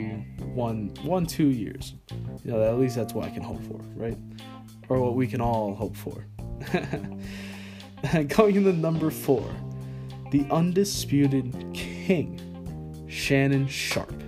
one 0.54 0.94
one 1.02 1.26
two 1.26 1.48
years. 1.48 1.94
You 2.44 2.52
know, 2.52 2.62
at 2.62 2.78
least 2.78 2.94
that's 2.94 3.12
what 3.12 3.24
I 3.24 3.30
can 3.30 3.42
hope 3.42 3.60
for, 3.64 3.80
right? 3.96 4.16
Or 4.88 5.00
what 5.00 5.16
we 5.16 5.26
can 5.26 5.40
all 5.40 5.74
hope 5.74 5.96
for. 5.96 6.26
Going 8.28 8.54
into 8.54 8.72
number 8.72 9.10
four, 9.10 9.44
the 10.30 10.46
undisputed 10.52 11.52
king, 11.74 12.40
Shannon 13.08 13.66
Sharpe. 13.66 14.22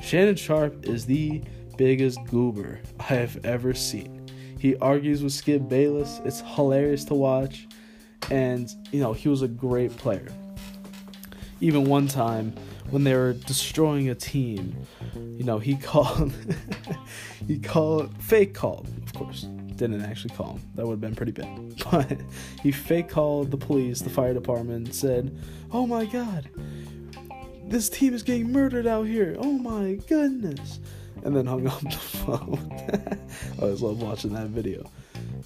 Shannon 0.00 0.36
Sharpe 0.36 0.86
is 0.86 1.04
the 1.04 1.42
biggest 1.76 2.22
goober 2.26 2.78
I 3.00 3.14
have 3.14 3.44
ever 3.44 3.74
seen. 3.74 4.28
He 4.60 4.76
argues 4.76 5.24
with 5.24 5.32
Skip 5.32 5.68
Bayless. 5.68 6.20
It's 6.24 6.40
hilarious 6.54 7.04
to 7.06 7.14
watch. 7.14 7.66
And, 8.30 8.72
you 8.92 9.00
know, 9.00 9.12
he 9.12 9.28
was 9.28 9.42
a 9.42 9.48
great 9.48 9.96
player. 9.96 10.28
Even 11.60 11.84
one 11.84 12.08
time 12.08 12.54
when 12.90 13.04
they 13.04 13.14
were 13.14 13.32
destroying 13.32 14.08
a 14.08 14.14
team, 14.14 14.76
you 15.14 15.44
know, 15.44 15.58
he 15.58 15.76
called, 15.90 16.32
he 17.46 17.58
called, 17.58 18.14
fake 18.22 18.54
called, 18.54 18.88
of 19.04 19.12
course, 19.14 19.42
didn't 19.76 20.02
actually 20.02 20.34
call 20.34 20.52
him. 20.54 20.62
That 20.74 20.86
would 20.86 20.92
have 20.92 21.00
been 21.00 21.14
pretty 21.14 21.32
bad. 21.32 21.74
But 21.90 22.20
he 22.62 22.70
fake 22.70 23.08
called 23.08 23.50
the 23.50 23.56
police, 23.56 24.00
the 24.00 24.10
fire 24.10 24.34
department, 24.34 24.94
said, 24.94 25.36
Oh 25.72 25.86
my 25.86 26.04
god, 26.04 26.48
this 27.64 27.88
team 27.88 28.14
is 28.14 28.22
getting 28.22 28.52
murdered 28.52 28.86
out 28.86 29.06
here. 29.06 29.36
Oh 29.38 29.52
my 29.52 29.94
goodness. 30.08 30.80
And 31.24 31.36
then 31.36 31.46
hung 31.46 31.66
up 31.66 31.80
the 31.82 31.90
phone. 31.90 32.58
I 33.58 33.62
always 33.62 33.80
love 33.80 34.02
watching 34.02 34.32
that 34.34 34.48
video. 34.48 34.90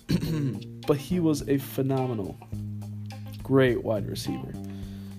but 0.86 0.96
he 0.96 1.20
was 1.20 1.48
a 1.48 1.58
phenomenal, 1.58 2.38
great 3.44 3.84
wide 3.84 4.08
receiver. 4.08 4.52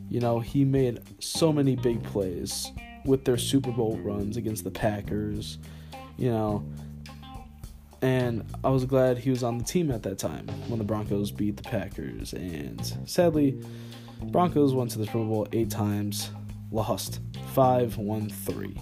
You 0.09 0.19
know, 0.19 0.41
he 0.41 0.65
made 0.65 0.99
so 1.19 1.53
many 1.53 1.77
big 1.77 2.03
plays 2.03 2.69
with 3.05 3.23
their 3.23 3.37
Super 3.37 3.71
Bowl 3.71 3.97
runs 3.99 4.35
against 4.35 4.65
the 4.65 4.71
Packers. 4.71 5.57
You 6.17 6.31
know, 6.31 6.65
and 8.01 8.45
I 8.63 8.69
was 8.69 8.83
glad 8.85 9.17
he 9.17 9.29
was 9.29 9.43
on 9.43 9.57
the 9.57 9.63
team 9.63 9.89
at 9.91 10.03
that 10.03 10.19
time 10.19 10.47
when 10.67 10.79
the 10.79 10.85
Broncos 10.85 11.31
beat 11.31 11.57
the 11.57 11.63
Packers. 11.63 12.33
And 12.33 12.85
sadly, 13.05 13.59
Broncos 14.21 14.73
went 14.73 14.91
to 14.91 14.99
the 14.99 15.05
Super 15.05 15.19
Bowl 15.19 15.47
eight 15.53 15.69
times, 15.69 16.29
lost 16.71 17.21
5 17.53 17.97
1 17.97 18.29
3. 18.29 18.77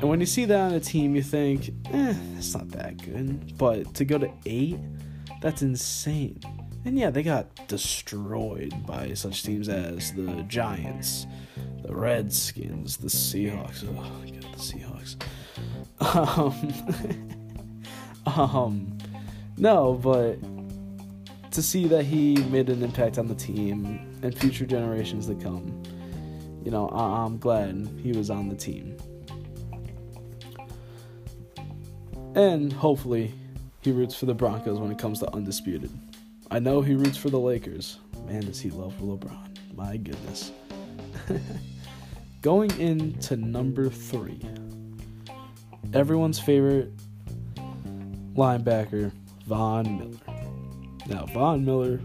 And 0.00 0.08
when 0.08 0.20
you 0.20 0.26
see 0.26 0.44
that 0.44 0.60
on 0.60 0.74
a 0.74 0.80
team, 0.80 1.16
you 1.16 1.22
think, 1.22 1.70
eh, 1.92 2.14
it's 2.36 2.54
not 2.54 2.68
that 2.68 3.02
good. 3.04 3.58
But 3.58 3.94
to 3.94 4.04
go 4.04 4.18
to 4.18 4.30
eight, 4.46 4.78
that's 5.40 5.62
insane. 5.62 6.40
And 6.88 6.98
yeah, 6.98 7.10
they 7.10 7.22
got 7.22 7.68
destroyed 7.68 8.72
by 8.86 9.12
such 9.12 9.42
teams 9.42 9.68
as 9.68 10.10
the 10.14 10.42
Giants, 10.48 11.26
the 11.82 11.94
Redskins, 11.94 12.96
the 12.96 13.08
Seahawks. 13.08 13.84
Oh, 13.86 14.22
the 14.24 14.56
Seahawks. 14.56 15.16
Um, 16.00 17.34
Um, 18.26 18.96
no, 19.58 20.00
but 20.02 20.38
to 21.50 21.62
see 21.62 21.86
that 21.88 22.04
he 22.06 22.36
made 22.44 22.70
an 22.70 22.82
impact 22.82 23.18
on 23.18 23.26
the 23.28 23.34
team 23.34 24.18
and 24.22 24.34
future 24.38 24.64
generations 24.64 25.26
to 25.26 25.34
come, 25.34 25.82
you 26.64 26.70
know, 26.70 26.88
I- 26.88 27.22
I'm 27.22 27.36
glad 27.36 27.86
he 28.02 28.12
was 28.12 28.30
on 28.30 28.48
the 28.48 28.56
team. 28.56 28.96
And 32.34 32.72
hopefully, 32.72 33.34
he 33.82 33.92
roots 33.92 34.14
for 34.14 34.24
the 34.24 34.34
Broncos 34.34 34.78
when 34.78 34.90
it 34.90 34.96
comes 34.98 35.18
to 35.20 35.30
undisputed. 35.34 35.90
I 36.50 36.58
know 36.58 36.80
he 36.80 36.94
roots 36.94 37.18
for 37.18 37.30
the 37.30 37.38
Lakers. 37.38 37.98
Man, 38.26 38.42
does 38.42 38.60
he 38.60 38.70
love 38.70 38.94
LeBron? 39.00 39.56
My 39.74 39.96
goodness. 39.96 40.52
Going 42.42 42.70
into 42.80 43.36
number 43.36 43.90
three, 43.90 44.40
everyone's 45.92 46.38
favorite 46.38 46.90
linebacker 48.34 49.12
Von 49.46 49.98
Miller. 49.98 50.36
Now, 51.06 51.26
Von 51.26 51.64
Miller 51.64 52.00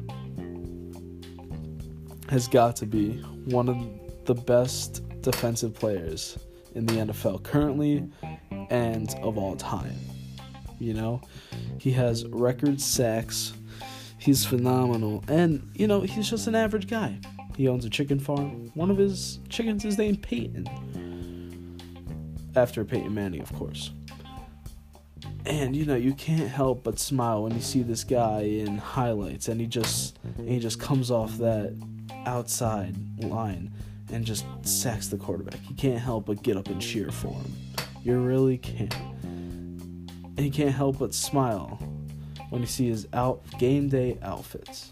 has 2.30 2.48
got 2.48 2.76
to 2.78 2.86
be 2.86 3.14
one 3.46 3.70
of 3.70 3.78
the 4.26 4.34
best 4.34 5.02
defensive 5.22 5.74
players 5.74 6.38
in 6.76 6.86
the 6.86 6.94
NFL 6.94 7.44
currently 7.44 8.10
and 8.70 9.14
of 9.22 9.38
all 9.38 9.56
time. 9.56 9.96
You 10.80 10.94
know, 10.94 11.22
he 11.80 11.92
has 11.92 12.26
record 12.28 12.82
sacks. 12.82 13.54
He's 14.24 14.46
phenomenal. 14.46 15.22
And, 15.28 15.70
you 15.76 15.86
know, 15.86 16.00
he's 16.00 16.30
just 16.30 16.48
an 16.48 16.56
average 16.56 16.88
guy. 16.88 17.20
He 17.58 17.68
owns 17.68 17.84
a 17.84 17.90
chicken 17.90 18.20
farm. 18.20 18.72
One 18.74 18.90
of 18.90 18.96
his 18.96 19.40
chickens 19.50 19.84
is 19.84 19.98
named 19.98 20.24
Peyton. 20.24 20.66
after 22.56 22.86
Peyton 22.86 23.14
Manning, 23.14 23.42
of 23.42 23.52
course. 23.52 23.92
And 25.46 25.76
you 25.76 25.84
know, 25.84 25.98
you 25.98 26.14
can't 26.14 26.50
help 26.50 26.86
but 26.86 27.00
smile 27.00 27.44
when 27.44 27.54
you 27.54 27.60
see 27.60 27.84
this 27.84 28.06
guy 28.06 28.44
in 28.44 28.78
highlights 28.78 29.50
and 29.50 29.60
he 29.60 29.68
just 29.68 30.18
and 30.38 30.48
he 30.48 30.58
just 30.58 30.80
comes 30.80 31.12
off 31.12 31.38
that 31.40 31.76
outside 32.26 32.96
line 33.22 33.74
and 34.10 34.24
just 34.24 34.46
sacks 34.62 35.10
the 35.10 35.18
quarterback. 35.18 35.60
You 35.70 35.76
can't 35.76 36.00
help 36.00 36.28
but 36.28 36.44
get 36.44 36.56
up 36.56 36.68
and 36.68 36.82
cheer 36.82 37.12
for 37.12 37.34
him. 37.34 37.54
You 38.04 38.20
really 38.20 38.58
can't. 38.58 38.96
And 39.24 40.40
you 40.40 40.52
can't 40.52 40.74
help 40.74 41.00
but 41.00 41.14
smile 41.14 41.78
when 42.54 42.62
you 42.62 42.68
see 42.68 42.88
his 42.88 43.08
out 43.14 43.42
game 43.58 43.90
day 43.90 44.16
outfits. 44.22 44.92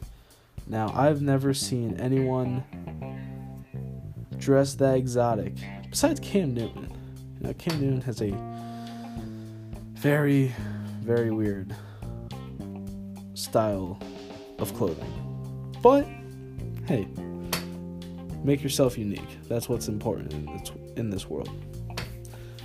Now, 0.65 0.91
I've 0.95 1.21
never 1.21 1.53
seen 1.53 1.95
anyone 1.99 2.63
dress 4.39 4.73
that 4.73 4.97
exotic 4.97 5.53
besides 5.87 6.19
Cam 6.21 6.55
Newton. 6.55 6.91
Know, 7.39 7.53
Cam 7.53 7.79
Newton 7.79 8.01
has 8.01 8.19
a 8.19 8.33
very, 9.93 10.51
very 11.01 11.29
weird 11.29 11.75
style 13.35 13.99
of 14.57 14.73
clothing. 14.73 15.13
But 15.83 16.07
hey, 16.87 17.07
make 18.43 18.63
yourself 18.63 18.97
unique. 18.97 19.37
That's 19.47 19.69
what's 19.69 19.87
important 19.87 20.33
in 20.33 20.45
this, 20.47 20.71
in 20.97 21.09
this 21.11 21.29
world. 21.29 21.51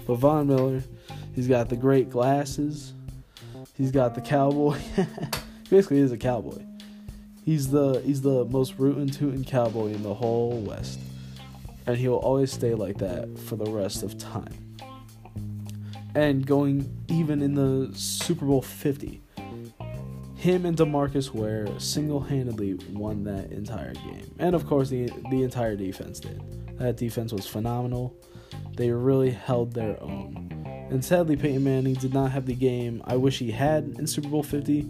But 0.07 0.15
Von 0.15 0.47
Miller, 0.47 0.83
he's 1.35 1.49
got 1.49 1.69
the 1.69 1.77
great 1.77 2.09
glasses. 2.09 2.95
He's 3.77 3.91
got 3.91 4.15
the 4.15 4.21
cowboy. 4.21 4.79
Basically, 5.71 6.01
he's 6.01 6.13
a 6.13 6.19
cowboy. 6.19 6.63
He's 7.45 7.71
the 7.71 8.01
he's 8.05 8.23
the 8.23 8.45
most 8.47 8.75
rootin' 8.79 9.09
tootin' 9.11 9.45
cowboy 9.45 9.87
in 9.87 10.03
the 10.03 10.15
whole 10.15 10.59
West, 10.61 10.99
and 11.87 11.97
he 11.97 12.09
will 12.09 12.19
always 12.19 12.53
stay 12.53 12.75
like 12.75 12.99
that 12.99 13.39
for 13.39 13.57
the 13.57 13.71
rest 13.71 14.03
of 14.03 14.19
time 14.19 14.67
and 16.17 16.47
going 16.47 16.91
even 17.09 17.43
in 17.43 17.55
the 17.55 17.95
Super 17.95 18.47
Bowl 18.47 18.63
50. 18.63 19.23
Him 20.37 20.65
and 20.65 20.77
DeMarcus 20.77 21.33
Ware 21.33 21.69
single-handedly 21.79 22.75
won 22.93 23.25
that 23.25 23.53
entire 23.53 23.93
game. 23.93 24.35
And 24.39 24.55
of 24.55 24.67
course 24.67 24.89
the 24.89 25.11
the 25.31 25.43
entire 25.43 25.77
defense 25.77 26.21
did. 26.21 26.41
That 26.79 26.97
defense 26.97 27.33
was 27.33 27.47
phenomenal. 27.47 28.17
They 28.77 28.91
really 28.91 29.31
held 29.31 29.75
their 29.75 30.03
own. 30.03 30.56
And 30.91 31.05
sadly 31.05 31.37
Peyton 31.37 31.65
Manning 31.65 31.95
did 31.95 32.15
not 32.15 32.31
have 32.31 32.47
the 32.47 32.55
game 32.55 33.03
I 33.07 33.17
wish 33.17 33.41
he 33.41 33.51
had 33.51 33.97
in 33.99 34.07
Super 34.07 34.29
Bowl 34.29 34.45
50, 34.45 34.89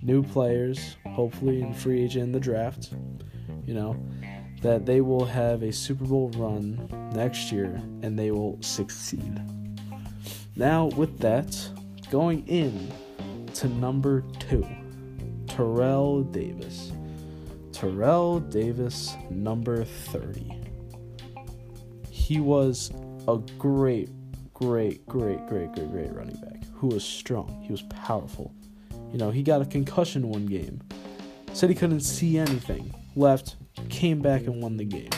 new 0.02 0.24
players, 0.24 0.98
hopefully 1.06 1.62
in 1.62 1.74
free 1.74 2.04
agent 2.04 2.24
in 2.24 2.32
the 2.32 2.40
draft, 2.40 2.94
you 3.66 3.74
know, 3.74 3.96
that 4.62 4.86
they 4.86 5.02
will 5.02 5.26
have 5.26 5.64
a 5.64 5.72
Super 5.72 6.06
Bowl 6.06 6.30
run 6.36 7.12
next 7.14 7.52
year 7.52 7.82
and 8.02 8.18
they 8.18 8.32
will 8.32 8.58
succeed. 8.62 9.40
Now, 10.56 10.86
with 10.86 11.20
that, 11.20 11.56
going 12.10 12.48
in 12.48 12.92
to 13.56 13.68
number 13.68 14.24
two, 14.40 14.66
Terrell 15.48 16.24
Davis. 16.24 16.92
Terrell 17.72 18.40
Davis, 18.40 19.16
number 19.30 19.84
30. 19.84 20.64
He 22.10 22.40
was 22.40 22.92
a 23.28 23.38
great, 23.58 24.10
great, 24.54 25.06
great, 25.06 25.46
great, 25.48 25.72
great, 25.74 25.92
great 25.92 26.14
running 26.14 26.40
back 26.42 26.58
who 26.78 26.88
was 26.88 27.04
strong. 27.04 27.60
He 27.64 27.72
was 27.72 27.82
powerful. 27.84 28.54
You 29.12 29.18
know, 29.18 29.32
he 29.32 29.42
got 29.42 29.62
a 29.62 29.66
concussion 29.66 30.30
one 30.30 30.46
game. 30.46 30.82
Said 31.54 31.70
he 31.70 31.76
couldn't 31.76 32.02
see 32.02 32.38
anything. 32.38 32.94
Left, 33.16 33.56
came 33.90 34.22
back 34.22 34.44
and 34.44 34.62
won 34.62 34.78
the 34.78 34.86
game. 34.86 35.10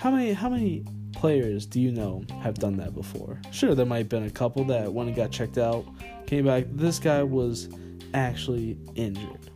How 0.00 0.10
many 0.10 0.32
how 0.32 0.48
many 0.48 0.84
players 1.12 1.66
do 1.66 1.80
you 1.80 1.92
know 1.92 2.24
have 2.40 2.54
done 2.54 2.76
that 2.78 2.94
before? 2.94 3.40
Sure, 3.50 3.74
there 3.74 3.86
might 3.86 3.98
have 3.98 4.08
been 4.08 4.24
a 4.24 4.30
couple 4.30 4.64
that 4.64 4.92
when 4.92 5.08
and 5.08 5.16
got 5.16 5.30
checked 5.30 5.58
out, 5.58 5.84
came 6.26 6.46
back. 6.46 6.64
This 6.70 6.98
guy 6.98 7.22
was 7.22 7.68
actually 8.14 8.78
injured. 8.94 9.50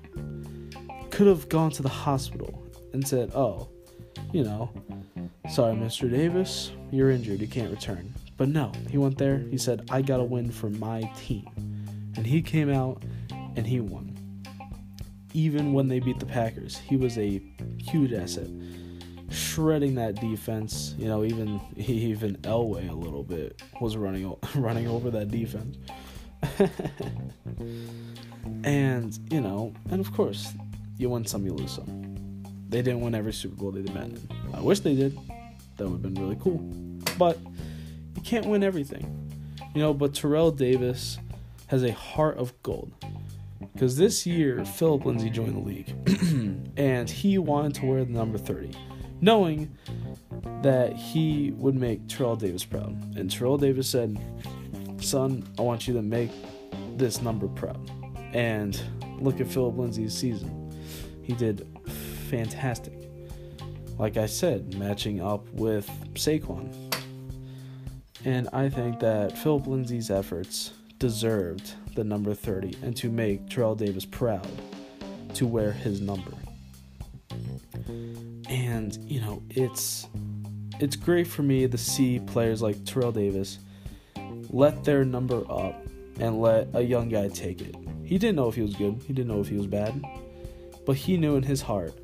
Could 1.10 1.26
have 1.26 1.48
gone 1.48 1.70
to 1.72 1.82
the 1.82 1.88
hospital 1.88 2.62
and 2.92 3.06
said, 3.06 3.32
"Oh, 3.34 3.68
you 4.32 4.44
know, 4.44 4.70
sorry, 5.48 5.74
Mr. 5.74 6.10
Davis, 6.10 6.72
you're 6.90 7.10
injured. 7.10 7.40
You 7.40 7.48
can't 7.48 7.70
return." 7.70 8.12
But 8.36 8.48
no, 8.48 8.72
he 8.90 8.98
went 8.98 9.18
there. 9.18 9.38
He 9.38 9.58
said, 9.58 9.88
"I 9.90 10.02
got 10.02 10.18
to 10.18 10.24
win 10.24 10.50
for 10.50 10.70
my 10.70 11.10
team," 11.16 11.46
and 12.16 12.26
he 12.26 12.42
came 12.42 12.70
out 12.70 13.02
and 13.56 13.66
he 13.66 13.80
won 13.80 14.16
even 15.36 15.74
when 15.74 15.86
they 15.86 16.00
beat 16.00 16.18
the 16.18 16.24
Packers. 16.26 16.78
He 16.78 16.96
was 16.96 17.18
a 17.18 17.42
huge 17.78 18.14
asset, 18.14 18.48
shredding 19.28 19.94
that 19.96 20.14
defense. 20.14 20.94
You 20.96 21.08
know, 21.08 21.24
even 21.24 21.60
even 21.76 22.36
Elway 22.38 22.88
a 22.88 22.94
little 22.94 23.22
bit 23.22 23.62
was 23.80 23.98
running 23.98 24.34
running 24.54 24.88
over 24.88 25.10
that 25.10 25.30
defense. 25.30 25.76
and 28.64 29.18
you 29.30 29.42
know, 29.42 29.74
and 29.90 30.00
of 30.00 30.10
course, 30.14 30.54
you 30.96 31.10
win 31.10 31.26
some, 31.26 31.44
you 31.44 31.52
lose 31.52 31.72
some. 31.72 32.42
They 32.68 32.80
didn't 32.80 33.02
win 33.02 33.14
every 33.14 33.34
Super 33.34 33.56
Bowl 33.56 33.72
they 33.72 33.82
demanded. 33.82 34.32
I 34.54 34.60
wish 34.60 34.80
they 34.80 34.94
did. 34.96 35.18
That 35.76 35.84
would 35.88 36.02
have 36.02 36.02
been 36.02 36.14
really 36.14 36.38
cool. 36.40 36.58
But 37.18 37.38
you 38.14 38.22
can't 38.22 38.46
win 38.46 38.62
everything. 38.62 39.32
You 39.74 39.82
know, 39.82 39.92
but 39.94 40.14
Terrell 40.14 40.50
Davis 40.50 41.18
has 41.68 41.82
a 41.82 41.92
heart 41.92 42.38
of 42.38 42.60
gold. 42.62 42.92
Because 43.72 43.96
this 43.96 44.26
year, 44.26 44.64
Phillip 44.64 45.04
Lindsay 45.04 45.28
joined 45.28 45.54
the 45.54 45.60
league, 45.60 45.94
and 46.78 47.10
he 47.10 47.36
wanted 47.36 47.74
to 47.74 47.86
wear 47.86 48.04
the 48.04 48.12
number 48.12 48.38
30, 48.38 48.70
knowing 49.20 49.70
that 50.62 50.94
he 50.94 51.52
would 51.56 51.74
make 51.74 52.08
Terrell 52.08 52.36
Davis 52.36 52.64
proud. 52.64 52.96
And 53.16 53.30
Terrell 53.30 53.58
Davis 53.58 53.88
said, 53.88 54.18
Son, 54.98 55.46
I 55.58 55.62
want 55.62 55.86
you 55.86 55.94
to 55.94 56.02
make 56.02 56.30
this 56.96 57.20
number 57.20 57.48
proud. 57.48 57.90
And 58.32 58.80
look 59.20 59.40
at 59.40 59.46
Phillip 59.46 59.76
Lindsay's 59.76 60.16
season. 60.16 60.72
He 61.22 61.34
did 61.34 61.66
fantastic. 62.30 62.95
Like 63.98 64.16
I 64.16 64.26
said, 64.26 64.74
matching 64.74 65.20
up 65.20 65.48
with 65.52 65.88
Saquon. 66.14 66.74
And 68.24 68.48
I 68.52 68.68
think 68.68 69.00
that 69.00 69.38
Phillip 69.38 69.66
Lindsay's 69.66 70.10
efforts 70.10 70.72
deserved 70.98 71.72
the 71.94 72.04
number 72.04 72.34
30 72.34 72.76
and 72.82 72.96
to 72.96 73.10
make 73.10 73.48
Terrell 73.48 73.74
Davis 73.74 74.04
proud 74.04 74.46
to 75.34 75.46
wear 75.46 75.72
his 75.72 76.00
number. 76.00 76.32
And, 78.48 78.96
you 79.04 79.20
know, 79.20 79.42
it's 79.50 80.08
it's 80.78 80.96
great 80.96 81.26
for 81.26 81.42
me 81.42 81.66
to 81.66 81.78
see 81.78 82.20
players 82.20 82.60
like 82.60 82.84
Terrell 82.84 83.12
Davis 83.12 83.58
let 84.50 84.84
their 84.84 85.04
number 85.04 85.42
up 85.50 85.82
and 86.20 86.40
let 86.40 86.68
a 86.74 86.82
young 86.82 87.08
guy 87.08 87.28
take 87.28 87.62
it. 87.62 87.74
He 88.04 88.18
didn't 88.18 88.36
know 88.36 88.48
if 88.48 88.54
he 88.54 88.62
was 88.62 88.74
good, 88.74 89.02
he 89.06 89.12
didn't 89.12 89.28
know 89.28 89.40
if 89.40 89.48
he 89.48 89.56
was 89.56 89.66
bad, 89.66 90.02
but 90.84 90.96
he 90.96 91.16
knew 91.16 91.36
in 91.36 91.42
his 91.42 91.62
heart 91.62 91.94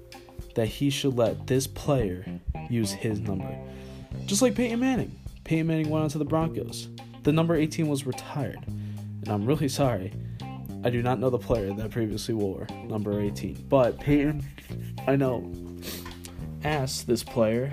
that 0.54 0.66
he 0.66 0.90
should 0.90 1.16
let 1.16 1.46
this 1.46 1.66
player 1.66 2.24
use 2.68 2.92
his 2.92 3.20
number. 3.20 3.56
Just 4.26 4.42
like 4.42 4.54
Peyton 4.54 4.80
Manning. 4.80 5.18
Peyton 5.44 5.66
Manning 5.66 5.90
went 5.90 6.04
on 6.04 6.10
to 6.10 6.18
the 6.18 6.24
Broncos. 6.24 6.88
The 7.22 7.32
number 7.32 7.54
18 7.54 7.88
was 7.88 8.06
retired 8.06 8.64
and 9.22 9.30
I'm 9.30 9.46
really 9.46 9.68
sorry. 9.68 10.12
I 10.84 10.90
do 10.90 11.00
not 11.00 11.20
know 11.20 11.30
the 11.30 11.38
player 11.38 11.72
that 11.72 11.90
previously 11.90 12.34
wore 12.34 12.66
number 12.84 13.20
18. 13.20 13.66
But 13.68 14.00
Peyton, 14.00 14.44
I 15.06 15.14
know, 15.14 15.52
asked 16.64 17.06
this 17.06 17.22
player. 17.22 17.72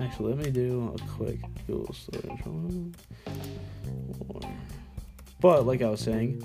Actually, 0.00 0.34
let 0.34 0.44
me 0.44 0.50
do 0.50 0.92
a 0.94 1.08
quick 1.12 1.38
Google 1.66 1.94
search. 1.94 2.30
But, 5.40 5.66
like 5.66 5.82
I 5.82 5.88
was 5.88 6.00
saying, 6.00 6.42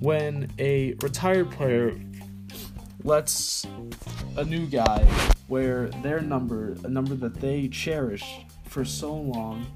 when 0.00 0.52
a 0.58 0.94
retired 1.00 1.50
player 1.50 1.98
lets 3.08 3.66
a 4.36 4.44
new 4.44 4.66
guy 4.66 5.02
wear 5.48 5.88
their 6.02 6.20
number, 6.20 6.76
a 6.84 6.88
number 6.88 7.14
that 7.14 7.40
they 7.40 7.66
cherish 7.66 8.44
for 8.66 8.84
so 8.84 9.14
long, 9.14 9.66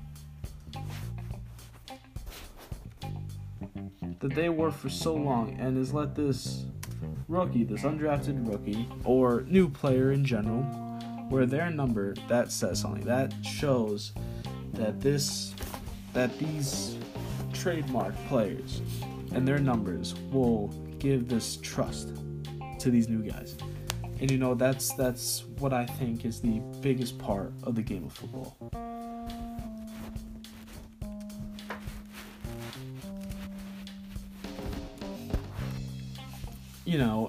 that 4.21 4.35
they 4.35 4.51
wore 4.51 4.71
for 4.71 4.91
so 4.91 5.15
long 5.15 5.59
and 5.59 5.79
has 5.79 5.95
let 5.95 6.15
this 6.15 6.67
rookie, 7.27 7.65
this 7.65 7.85
undrafted 7.85 8.47
rookie, 8.47 8.87
or 9.03 9.45
new 9.49 9.67
player 9.67 10.13
in 10.13 10.27
general, 10.27 10.63
wear 11.31 11.47
their 11.47 11.71
number 11.71 12.13
that 12.29 12.53
says 12.53 12.81
something 12.81 13.03
that 13.07 13.33
shows 13.43 14.13
that 14.75 15.01
this 15.01 15.55
that 16.13 16.39
these 16.39 16.99
trademark 17.55 18.15
players 18.29 18.83
and 19.33 19.49
their 19.49 19.59
numbers 19.59 20.15
will 20.31 20.69
give 20.99 21.31
this 21.31 21.57
trust 21.63 22.11
to 22.83 22.91
these 22.91 23.09
new 23.09 23.23
guys. 23.23 23.57
And 24.21 24.31
you 24.31 24.37
know 24.39 24.55
that's 24.55 24.93
that's 24.95 25.45
what 25.59 25.73
I 25.73 25.87
think 25.87 26.25
is 26.25 26.41
the 26.41 26.61
biggest 26.81 27.19
part 27.19 27.53
of 27.63 27.77
the 27.77 27.83
game 27.83 28.05
of 28.05 28.13
football. 28.13 28.57
You 36.85 36.99
know, 36.99 37.29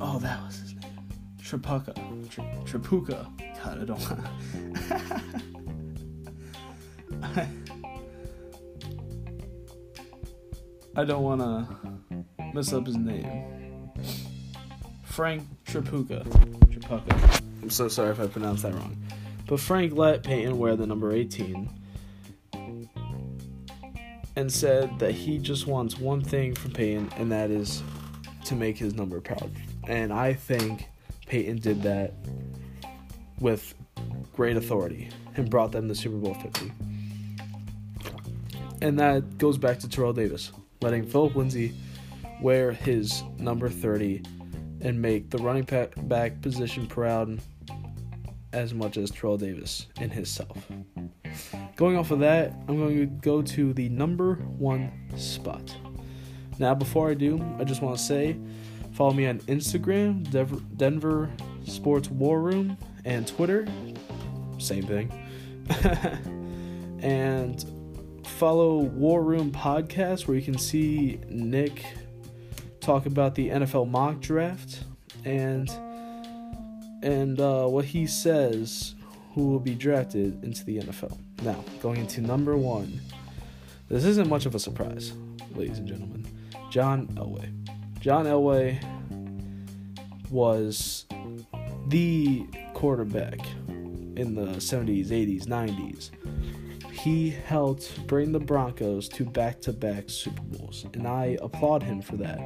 oh, 0.00 0.20
that 0.20 0.40
was 0.44 0.60
his 0.60 0.76
name, 0.76 0.92
Tripucka, 1.42 1.94
Tripucka. 2.64 3.26
God, 3.62 3.80
I 3.80 3.84
don't. 3.84 4.00
I 10.94 11.04
don't 11.04 11.22
want 11.22 11.40
to 11.40 11.66
mess 12.52 12.72
up 12.74 12.86
his 12.86 12.96
name. 12.96 13.90
Frank 15.04 15.42
Tripucka. 15.64 17.40
I'm 17.62 17.70
so 17.70 17.88
sorry 17.88 18.10
if 18.10 18.20
I 18.20 18.26
pronounced 18.26 18.62
that 18.64 18.74
wrong. 18.74 18.96
But 19.46 19.60
Frank 19.60 19.94
let 19.94 20.22
Peyton 20.22 20.58
wear 20.58 20.76
the 20.76 20.86
number 20.86 21.12
18 21.12 21.70
and 24.36 24.52
said 24.52 24.98
that 24.98 25.12
he 25.12 25.38
just 25.38 25.66
wants 25.66 25.98
one 25.98 26.22
thing 26.22 26.54
from 26.54 26.72
Peyton, 26.72 27.10
and 27.16 27.32
that 27.32 27.50
is 27.50 27.82
to 28.44 28.54
make 28.54 28.76
his 28.76 28.94
number 28.94 29.20
proud. 29.20 29.50
And 29.84 30.12
I 30.12 30.34
think 30.34 30.88
Peyton 31.26 31.58
did 31.58 31.82
that 31.82 32.12
with 33.40 33.74
great 34.34 34.56
authority 34.56 35.08
and 35.36 35.48
brought 35.48 35.72
them 35.72 35.88
to 35.88 35.94
Super 35.94 36.16
Bowl 36.16 36.34
50. 36.34 36.70
And 38.82 38.98
that 38.98 39.38
goes 39.38 39.56
back 39.56 39.78
to 39.80 39.88
Terrell 39.88 40.12
Davis 40.12 40.52
letting 40.82 41.06
Phillip 41.06 41.34
Lindsay 41.36 41.74
wear 42.40 42.72
his 42.72 43.22
number 43.38 43.68
30 43.68 44.22
and 44.80 45.00
make 45.00 45.30
the 45.30 45.38
running 45.38 45.66
back 46.08 46.40
position 46.40 46.86
proud 46.86 47.40
as 48.52 48.74
much 48.74 48.96
as 48.96 49.10
Terrell 49.10 49.38
Davis 49.38 49.86
in 50.00 50.10
himself. 50.10 50.66
Going 51.76 51.96
off 51.96 52.10
of 52.10 52.18
that, 52.20 52.52
I'm 52.68 52.76
going 52.76 52.96
to 52.98 53.06
go 53.06 53.42
to 53.42 53.72
the 53.72 53.88
number 53.88 54.34
one 54.34 54.92
spot. 55.16 55.74
Now, 56.58 56.74
before 56.74 57.10
I 57.10 57.14
do, 57.14 57.42
I 57.58 57.64
just 57.64 57.80
want 57.80 57.96
to 57.96 58.02
say 58.02 58.36
follow 58.92 59.12
me 59.12 59.26
on 59.26 59.38
Instagram, 59.40 60.28
Denver 60.76 61.30
Sports 61.64 62.10
War 62.10 62.40
Room, 62.40 62.76
and 63.04 63.26
Twitter, 63.26 63.66
same 64.58 64.86
thing. 64.86 65.10
and 67.00 67.64
follow 68.42 68.78
War 68.78 69.22
Room 69.22 69.52
Podcast, 69.52 70.26
where 70.26 70.36
you 70.36 70.42
can 70.42 70.58
see 70.58 71.20
Nick 71.28 71.84
talk 72.80 73.06
about 73.06 73.36
the 73.36 73.50
NFL 73.50 73.88
mock 73.88 74.18
draft 74.18 74.82
and 75.24 75.70
and 77.04 77.40
uh, 77.40 77.68
what 77.68 77.84
he 77.84 78.04
says 78.04 78.96
who 79.34 79.46
will 79.46 79.60
be 79.60 79.76
drafted 79.76 80.42
into 80.42 80.64
the 80.64 80.78
NFL. 80.78 81.16
Now, 81.44 81.64
going 81.80 82.00
into 82.00 82.20
number 82.20 82.56
one, 82.56 83.00
this 83.88 84.04
isn't 84.04 84.28
much 84.28 84.44
of 84.44 84.56
a 84.56 84.58
surprise, 84.58 85.12
ladies 85.54 85.78
and 85.78 85.86
gentlemen. 85.86 86.26
John 86.68 87.06
Elway. 87.14 87.48
John 88.00 88.24
Elway 88.24 88.82
was 90.30 91.06
the 91.86 92.44
quarterback 92.74 93.38
in 93.68 94.34
the 94.34 94.56
70s, 94.56 95.10
80s, 95.10 95.44
90s 95.44 96.10
he 96.92 97.30
helped 97.30 98.06
bring 98.06 98.32
the 98.32 98.38
Broncos 98.38 99.08
to 99.10 99.24
back 99.24 99.60
to 99.62 99.72
back 99.72 100.10
Super 100.10 100.42
Bowls, 100.42 100.84
and 100.92 101.06
I 101.08 101.38
applaud 101.40 101.82
him 101.82 102.02
for 102.02 102.16
that. 102.16 102.38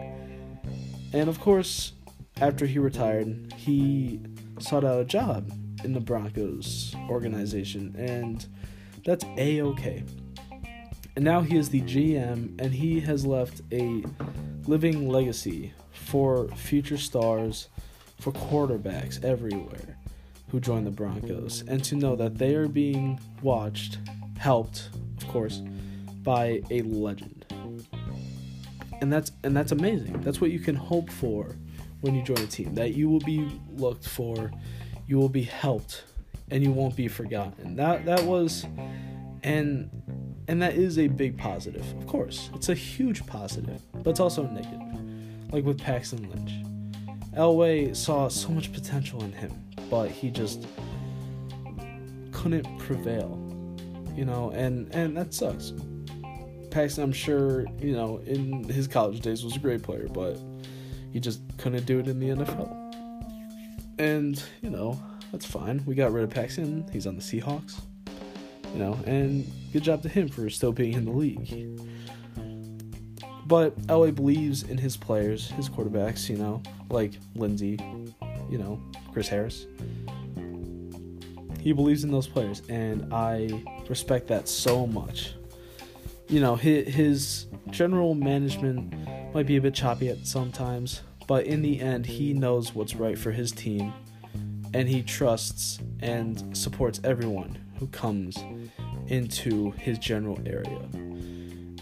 And 1.13 1.29
of 1.29 1.41
course, 1.41 1.93
after 2.41 2.65
he 2.65 2.79
retired, 2.79 3.53
he 3.57 4.21
sought 4.61 4.85
out 4.85 5.01
a 5.01 5.05
job 5.05 5.51
in 5.85 5.93
the 5.93 6.01
Broncos 6.01 6.95
organization, 7.09 7.95
and 7.99 8.47
that's 9.05 9.25
a 9.37 9.63
okay. 9.63 10.05
And 11.17 11.25
now 11.25 11.41
he 11.41 11.57
is 11.57 11.69
the 11.69 11.83
GM, 11.83 12.61
and 12.61 12.73
he 12.73 13.01
has 13.01 13.27
left 13.27 13.63
a 13.73 14.05
living 14.67 15.09
legacy 15.09 15.73
for 15.93 16.49
future 16.49 16.99
stars, 16.99 17.69
for 18.21 18.33
quarterbacks 18.33 19.23
everywhere 19.25 19.99
who 20.51 20.61
join 20.61 20.85
the 20.85 20.91
Broncos, 20.91 21.65
and 21.67 21.83
to 21.85 21.97
know 21.97 22.15
that 22.17 22.39
they 22.39 22.55
are 22.55 22.69
being 22.69 23.19
watched 23.43 23.99
helped, 24.39 24.91
of 25.19 25.29
course, 25.29 25.63
by 26.23 26.63
a 26.71 26.83
legend. 26.83 27.47
And 29.01 29.13
that's 29.13 29.33
and 29.45 29.57
that's 29.57 29.73
amazing. 29.73 30.21
That's 30.23 30.41
what 30.41 30.51
you 30.51 30.59
can 30.59 30.75
hope 30.75 31.11
for 31.11 31.55
when 32.01 32.15
you 32.15 32.23
join 32.23 32.39
a 32.39 32.47
team. 32.47 32.75
That 32.75 32.95
you 32.95 33.09
will 33.11 33.21
be 33.21 33.61
looked 33.71 34.09
for, 34.09 34.51
you 35.07 35.19
will 35.19 35.29
be 35.29 35.43
helped, 35.43 36.05
and 36.51 36.63
you 36.63 36.73
won't 36.73 36.97
be 36.97 37.09
forgotten. 37.09 37.77
That 37.77 38.07
that 38.07 38.23
was 38.23 38.65
and 39.43 39.91
and 40.49 40.63
that 40.63 40.75
is 40.75 40.99
a 40.99 41.09
big 41.09 41.37
positive. 41.37 41.87
Of 41.99 42.07
course. 42.07 42.51
It's 42.55 42.69
a 42.69 42.75
huge 42.75 43.27
positive, 43.27 43.81
but 43.93 44.11
it's 44.11 44.21
also 44.21 44.47
negative. 44.47 44.81
Like 45.53 45.65
with 45.65 45.81
Paxton 45.81 46.29
Lynch. 46.31 46.53
Elway 47.37 47.95
saw 47.95 48.29
so 48.29 48.49
much 48.49 48.73
potential 48.73 49.23
in 49.23 49.33
him, 49.33 49.53
but 49.91 50.11
he 50.11 50.31
just 50.31 50.67
couldn't 52.33 52.79
prevail 52.79 53.46
you 54.17 54.25
know, 54.25 54.51
and 54.51 54.93
and 54.95 55.17
that 55.17 55.35
sucks. 55.35 55.73
Paxton, 56.71 57.05
I'm 57.05 57.13
sure, 57.13 57.67
you 57.81 57.93
know, 57.93 58.19
in 58.27 58.65
his 58.65 58.87
college 58.89 59.21
days 59.21 59.45
was 59.45 59.57
a 59.57 59.59
great 59.59 59.83
player, 59.83 60.09
but 60.09 60.39
he 61.13 61.21
just 61.21 61.41
couldn't 61.59 61.87
do 61.87 62.01
it 62.01 62.09
in 62.09 62.19
the 62.19 62.29
NFL. 62.31 62.75
And 63.99 64.43
you 64.63 64.71
know, 64.71 65.01
that's 65.33 65.47
fine. 65.47 65.83
We 65.87 65.95
got 65.95 66.13
rid 66.13 66.25
of 66.25 66.31
Paxton. 66.31 66.89
He's 66.93 67.07
on 67.07 67.17
the 67.17 67.23
Seahawks. 67.23 67.81
You 68.73 68.81
know, 68.81 68.99
and 69.07 69.51
good 69.73 69.85
job 69.85 70.03
to 70.03 70.09
him 70.09 70.29
for 70.29 70.51
still 70.51 70.73
being 70.73 70.95
in 70.95 71.05
the 71.05 71.13
league. 71.13 71.81
But 73.47 73.79
Elway 73.83 74.15
believes 74.15 74.65
in 74.65 74.77
his 74.77 74.97
players, 74.97 75.51
his 75.53 75.71
quarterbacks, 75.71 76.29
you 76.29 76.37
know, 76.37 76.63
like 76.91 77.13
Lindsay, 77.37 77.79
you 78.51 78.59
know, 78.59 78.83
Chris 79.13 79.29
Harris. 79.29 79.67
He 81.67 81.73
believes 81.73 82.05
in 82.05 82.13
those 82.13 82.29
players, 82.29 82.63
and 82.69 83.13
I 83.13 83.51
respect 83.89 84.29
that 84.29 84.47
so 84.47 84.87
much. 84.87 85.35
You 86.29 86.39
know, 86.39 86.55
his, 86.55 86.95
his 86.95 87.47
general 87.71 88.15
management 88.15 88.95
might 89.35 89.49
be 89.49 89.57
a 89.57 89.61
bit 89.61 89.75
choppy 89.75 90.09
at 90.09 90.29
sometimes, 90.29 91.03
but 91.27 91.45
in 91.45 91.63
the 91.63 91.81
end, 91.81 92.07
he 92.07 92.33
knows 92.33 92.73
what's 92.73 92.95
right 92.95 93.19
for 93.19 93.33
his 93.33 93.51
team, 93.51 93.93
and 94.75 94.89
he 94.89 95.03
trusts 95.03 95.81
and 95.99 96.57
supports 96.57 97.01
everyone 97.03 97.59
who 97.81 97.89
comes 97.89 98.39
into 99.09 99.73
his 99.73 99.99
general 99.99 100.39
area. 100.47 100.89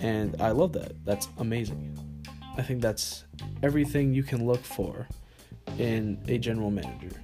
And 0.01 0.35
I 0.40 0.53
love 0.53 0.73
that. 0.73 0.92
That's 1.05 1.29
amazing. 1.37 1.94
I 2.57 2.62
think 2.62 2.81
that's 2.81 3.25
everything 3.62 4.14
you 4.14 4.23
can 4.23 4.47
look 4.47 4.64
for 4.64 5.07
in 5.77 6.25
a 6.27 6.38
general 6.38 6.70
manager. 6.70 7.20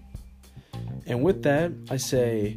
And 1.11 1.25
with 1.25 1.43
that, 1.43 1.73
I 1.91 1.97
say, 1.97 2.57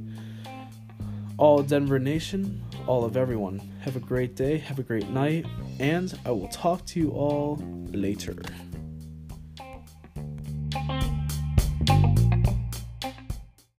all 1.37 1.63
Denver 1.63 1.97
Nation, 1.97 2.61
all 2.85 3.03
of 3.03 3.17
everyone, 3.17 3.59
have 3.81 3.95
a 3.95 3.99
great 3.99 4.35
day, 4.35 4.59
have 4.59 4.77
a 4.77 4.83
great 4.83 5.09
night, 5.09 5.47
and 5.79 6.13
I 6.23 6.29
will 6.29 6.49
talk 6.49 6.85
to 6.85 6.99
you 6.99 7.09
all 7.09 7.59
later. 7.91 8.35